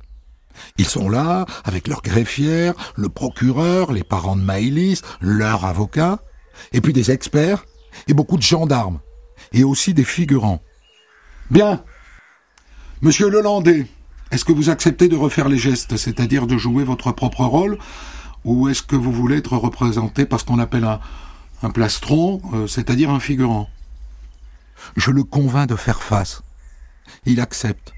Ils 0.77 0.87
sont 0.87 1.09
là, 1.09 1.45
avec 1.63 1.87
leur 1.87 2.01
greffière, 2.01 2.73
le 2.95 3.09
procureur, 3.09 3.91
les 3.91 4.03
parents 4.03 4.35
de 4.35 4.41
Maëlys, 4.41 5.01
leur 5.21 5.65
avocat, 5.65 6.19
et 6.73 6.81
puis 6.81 6.93
des 6.93 7.11
experts, 7.11 7.65
et 8.07 8.13
beaucoup 8.13 8.37
de 8.37 8.43
gendarmes, 8.43 8.99
et 9.53 9.63
aussi 9.63 9.93
des 9.93 10.03
figurants. 10.03 10.61
Bien. 11.49 11.83
Monsieur 13.01 13.29
Lelandais, 13.29 13.87
est-ce 14.31 14.45
que 14.45 14.51
vous 14.51 14.69
acceptez 14.69 15.07
de 15.07 15.15
refaire 15.15 15.49
les 15.49 15.57
gestes, 15.57 15.97
c'est-à-dire 15.97 16.47
de 16.47 16.57
jouer 16.57 16.83
votre 16.83 17.11
propre 17.11 17.43
rôle, 17.43 17.77
ou 18.45 18.69
est-ce 18.69 18.81
que 18.81 18.95
vous 18.95 19.11
voulez 19.11 19.37
être 19.37 19.57
représenté 19.57 20.25
par 20.25 20.39
ce 20.39 20.45
qu'on 20.45 20.59
appelle 20.59 20.83
un, 20.83 20.99
un 21.63 21.69
plastron, 21.69 22.41
euh, 22.53 22.67
c'est-à-dire 22.67 23.09
un 23.09 23.19
figurant 23.19 23.69
Je 24.95 25.11
le 25.11 25.23
convainc 25.23 25.69
de 25.69 25.75
faire 25.75 26.01
face. 26.01 26.41
Il 27.25 27.39
accepte. 27.39 27.93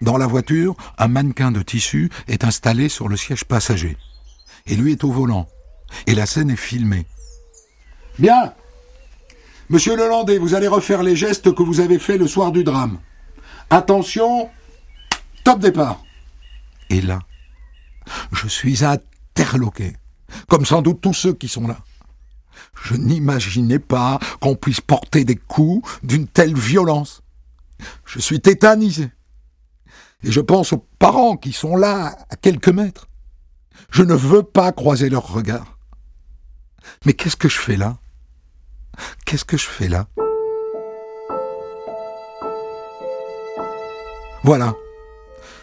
Dans 0.00 0.16
la 0.16 0.26
voiture, 0.26 0.76
un 0.98 1.08
mannequin 1.08 1.50
de 1.50 1.62
tissu 1.62 2.10
est 2.28 2.44
installé 2.44 2.88
sur 2.88 3.08
le 3.08 3.16
siège 3.16 3.44
passager. 3.44 3.96
Et 4.66 4.76
lui 4.76 4.92
est 4.92 5.04
au 5.04 5.10
volant. 5.10 5.48
Et 6.06 6.14
la 6.14 6.26
scène 6.26 6.50
est 6.50 6.56
filmée. 6.56 7.06
Bien. 8.18 8.54
Monsieur 9.70 9.96
Lelandais, 9.96 10.38
vous 10.38 10.54
allez 10.54 10.68
refaire 10.68 11.02
les 11.02 11.16
gestes 11.16 11.54
que 11.54 11.62
vous 11.62 11.80
avez 11.80 11.98
faits 11.98 12.18
le 12.18 12.28
soir 12.28 12.52
du 12.52 12.64
drame. 12.64 12.98
Attention, 13.70 14.50
top 15.42 15.58
départ. 15.58 16.02
Et 16.90 17.00
là, 17.00 17.20
je 18.32 18.46
suis 18.46 18.84
interloqué, 18.84 19.96
comme 20.48 20.66
sans 20.66 20.82
doute 20.82 21.00
tous 21.00 21.14
ceux 21.14 21.32
qui 21.32 21.48
sont 21.48 21.66
là. 21.66 21.78
Je 22.82 22.94
n'imaginais 22.94 23.78
pas 23.78 24.18
qu'on 24.40 24.56
puisse 24.56 24.80
porter 24.80 25.24
des 25.24 25.36
coups 25.36 25.88
d'une 26.02 26.26
telle 26.26 26.56
violence. 26.56 27.22
Je 28.04 28.18
suis 28.18 28.40
tétanisé. 28.40 29.10
Et 30.22 30.32
je 30.32 30.40
pense 30.40 30.72
aux 30.72 30.86
parents 30.98 31.36
qui 31.36 31.52
sont 31.52 31.76
là, 31.76 32.16
à 32.30 32.36
quelques 32.36 32.68
mètres. 32.68 33.08
Je 33.90 34.02
ne 34.02 34.14
veux 34.14 34.42
pas 34.42 34.72
croiser 34.72 35.10
leurs 35.10 35.32
regards. 35.32 35.78
Mais 37.04 37.12
qu'est-ce 37.14 37.36
que 37.36 37.48
je 37.48 37.58
fais 37.58 37.76
là? 37.76 37.98
Qu'est-ce 39.24 39.44
que 39.44 39.56
je 39.56 39.66
fais 39.66 39.88
là? 39.88 40.06
Voilà. 44.42 44.74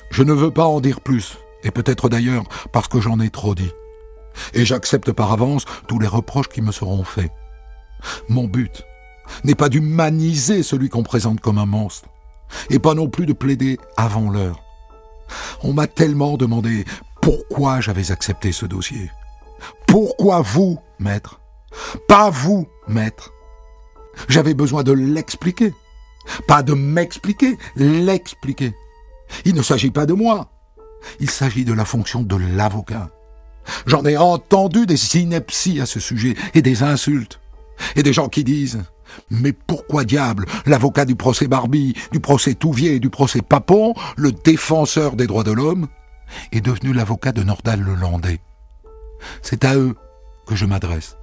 Je 0.10 0.24
ne 0.24 0.34
veux 0.34 0.52
pas 0.52 0.66
en 0.66 0.82
dire 0.82 1.02
plus, 1.02 1.38
et 1.64 1.72
peut-être 1.72 2.10
d'ailleurs 2.10 2.44
parce 2.74 2.88
que 2.88 3.00
j'en 3.00 3.20
ai 3.20 3.30
trop 3.30 3.56
dit. 3.56 3.72
Et 4.54 4.66
j'accepte 4.66 5.12
par 5.12 5.32
avance 5.32 5.66
tous 5.88 6.00
les 6.00 6.08
reproches 6.08 6.50
qui 6.50 6.62
me 6.62 6.72
seront 6.72 7.04
faits. 7.04 7.32
Mon 8.30 8.46
but 8.46 8.86
n'est 9.44 9.56
pas 9.56 9.70
d'humaniser 9.70 10.64
celui 10.64 10.90
qu'on 10.90 11.04
présente 11.04 11.40
comme 11.40 11.58
un 11.58 11.66
monstre, 11.66 12.10
et 12.70 12.80
pas 12.80 12.94
non 12.94 13.08
plus 13.08 13.26
de 13.26 13.34
plaider 13.34 13.80
avant 13.98 14.30
l'heure. 14.30 14.62
On 15.64 15.74
m'a 15.74 15.88
tellement 15.88 16.38
demandé 16.38 16.86
pourquoi 17.22 17.82
j'avais 17.82 18.12
accepté 18.12 18.52
ce 18.52 18.66
dossier. 18.66 19.12
Pourquoi 19.88 20.42
vous, 20.42 20.80
maître? 21.00 21.40
Pas 22.08 22.30
vous, 22.30 22.68
maître. 22.88 23.32
J'avais 24.28 24.54
besoin 24.54 24.84
de 24.84 24.92
l'expliquer. 24.92 25.74
Pas 26.48 26.64
de 26.64 26.74
m'expliquer, 26.74 27.58
l'expliquer. 27.76 28.74
Il 29.46 29.56
ne 29.56 29.62
s'agit 29.62 29.92
pas 29.92 30.06
de 30.06 30.14
moi. 30.14 30.50
Il 31.20 31.30
s'agit 31.30 31.66
de 31.66 31.74
la 31.74 31.86
fonction 31.86 32.22
de 32.22 32.36
l'avocat. 32.36 33.10
J'en 33.86 34.06
ai 34.06 34.18
entendu 34.18 34.86
des 34.86 35.18
inepties 35.18 35.82
à 35.82 35.86
ce 35.86 36.00
sujet 36.00 36.36
et 36.54 36.62
des 36.62 36.84
insultes. 36.84 37.40
Et 37.96 38.04
des 38.04 38.14
gens 38.14 38.30
qui 38.30 38.44
disent 38.44 38.84
mais 39.30 39.54
pourquoi 39.54 40.04
diable 40.04 40.46
l'avocat 40.66 41.06
du 41.06 41.16
procès 41.16 41.48
Barbie, 41.48 41.96
du 42.12 42.20
procès 42.20 42.54
Touvier 42.54 42.96
et 42.96 43.00
du 43.00 43.10
procès 43.10 43.42
Papon, 43.42 43.94
le 44.16 44.32
défenseur 44.32 45.16
des 45.16 45.28
droits 45.28 45.44
de 45.44 45.52
l'homme, 45.52 45.88
est 46.52 46.62
devenu 46.62 46.94
l'avocat 46.94 47.32
de 47.32 47.44
Nordal 47.44 47.82
Lelandais? 47.82 48.40
C'est 49.42 49.66
à 49.66 49.76
eux 49.76 49.96
que 50.48 50.56
je 50.56 50.66
m'adresse. 50.66 51.18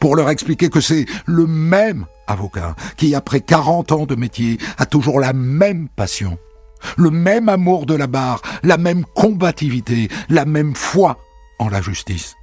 Pour 0.00 0.16
leur 0.16 0.30
expliquer 0.30 0.68
que 0.68 0.80
c'est 0.80 1.06
le 1.26 1.46
même 1.46 2.06
avocat 2.26 2.74
qui, 2.96 3.14
après 3.14 3.40
40 3.40 3.92
ans 3.92 4.06
de 4.06 4.14
métier, 4.14 4.58
a 4.78 4.86
toujours 4.86 5.20
la 5.20 5.32
même 5.32 5.88
passion, 5.88 6.38
le 6.96 7.10
même 7.10 7.48
amour 7.48 7.86
de 7.86 7.94
la 7.94 8.06
barre, 8.06 8.42
la 8.62 8.78
même 8.78 9.04
combativité, 9.14 10.08
la 10.28 10.44
même 10.44 10.74
foi 10.74 11.18
la 11.68 11.82
justice. 11.82 12.36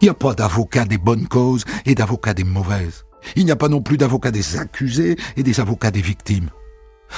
Il 0.00 0.06
n'y 0.06 0.10
a 0.10 0.14
pas 0.14 0.34
d'avocat 0.34 0.84
des 0.84 0.98
bonnes 0.98 1.28
causes 1.28 1.64
et 1.84 1.94
d'avocat 1.94 2.34
des 2.34 2.44
mauvaises. 2.44 3.04
Il 3.34 3.44
n'y 3.44 3.50
a 3.50 3.56
pas 3.56 3.68
non 3.68 3.82
plus 3.82 3.96
d'avocat 3.96 4.30
des 4.30 4.56
accusés 4.58 5.16
et 5.36 5.42
des 5.42 5.60
avocats 5.60 5.90
des 5.90 6.00
victimes. 6.00 6.50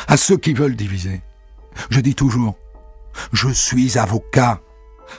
À 0.07 0.17
ceux 0.17 0.37
qui 0.37 0.53
veulent 0.53 0.77
diviser, 0.77 1.21
je 1.91 2.01
dis 2.01 2.15
toujours, 2.15 2.57
je 3.33 3.49
suis 3.49 3.99
avocat. 3.99 4.61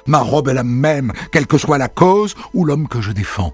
Ma 0.06 0.20
robe 0.20 0.50
est 0.50 0.54
la 0.54 0.64
même, 0.64 1.14
quelle 1.32 1.48
que 1.48 1.58
soit 1.58 1.78
la 1.78 1.88
cause 1.88 2.36
ou 2.54 2.66
l'homme 2.66 2.88
que 2.88 3.02
je 3.02 3.12
défends. 3.12 3.54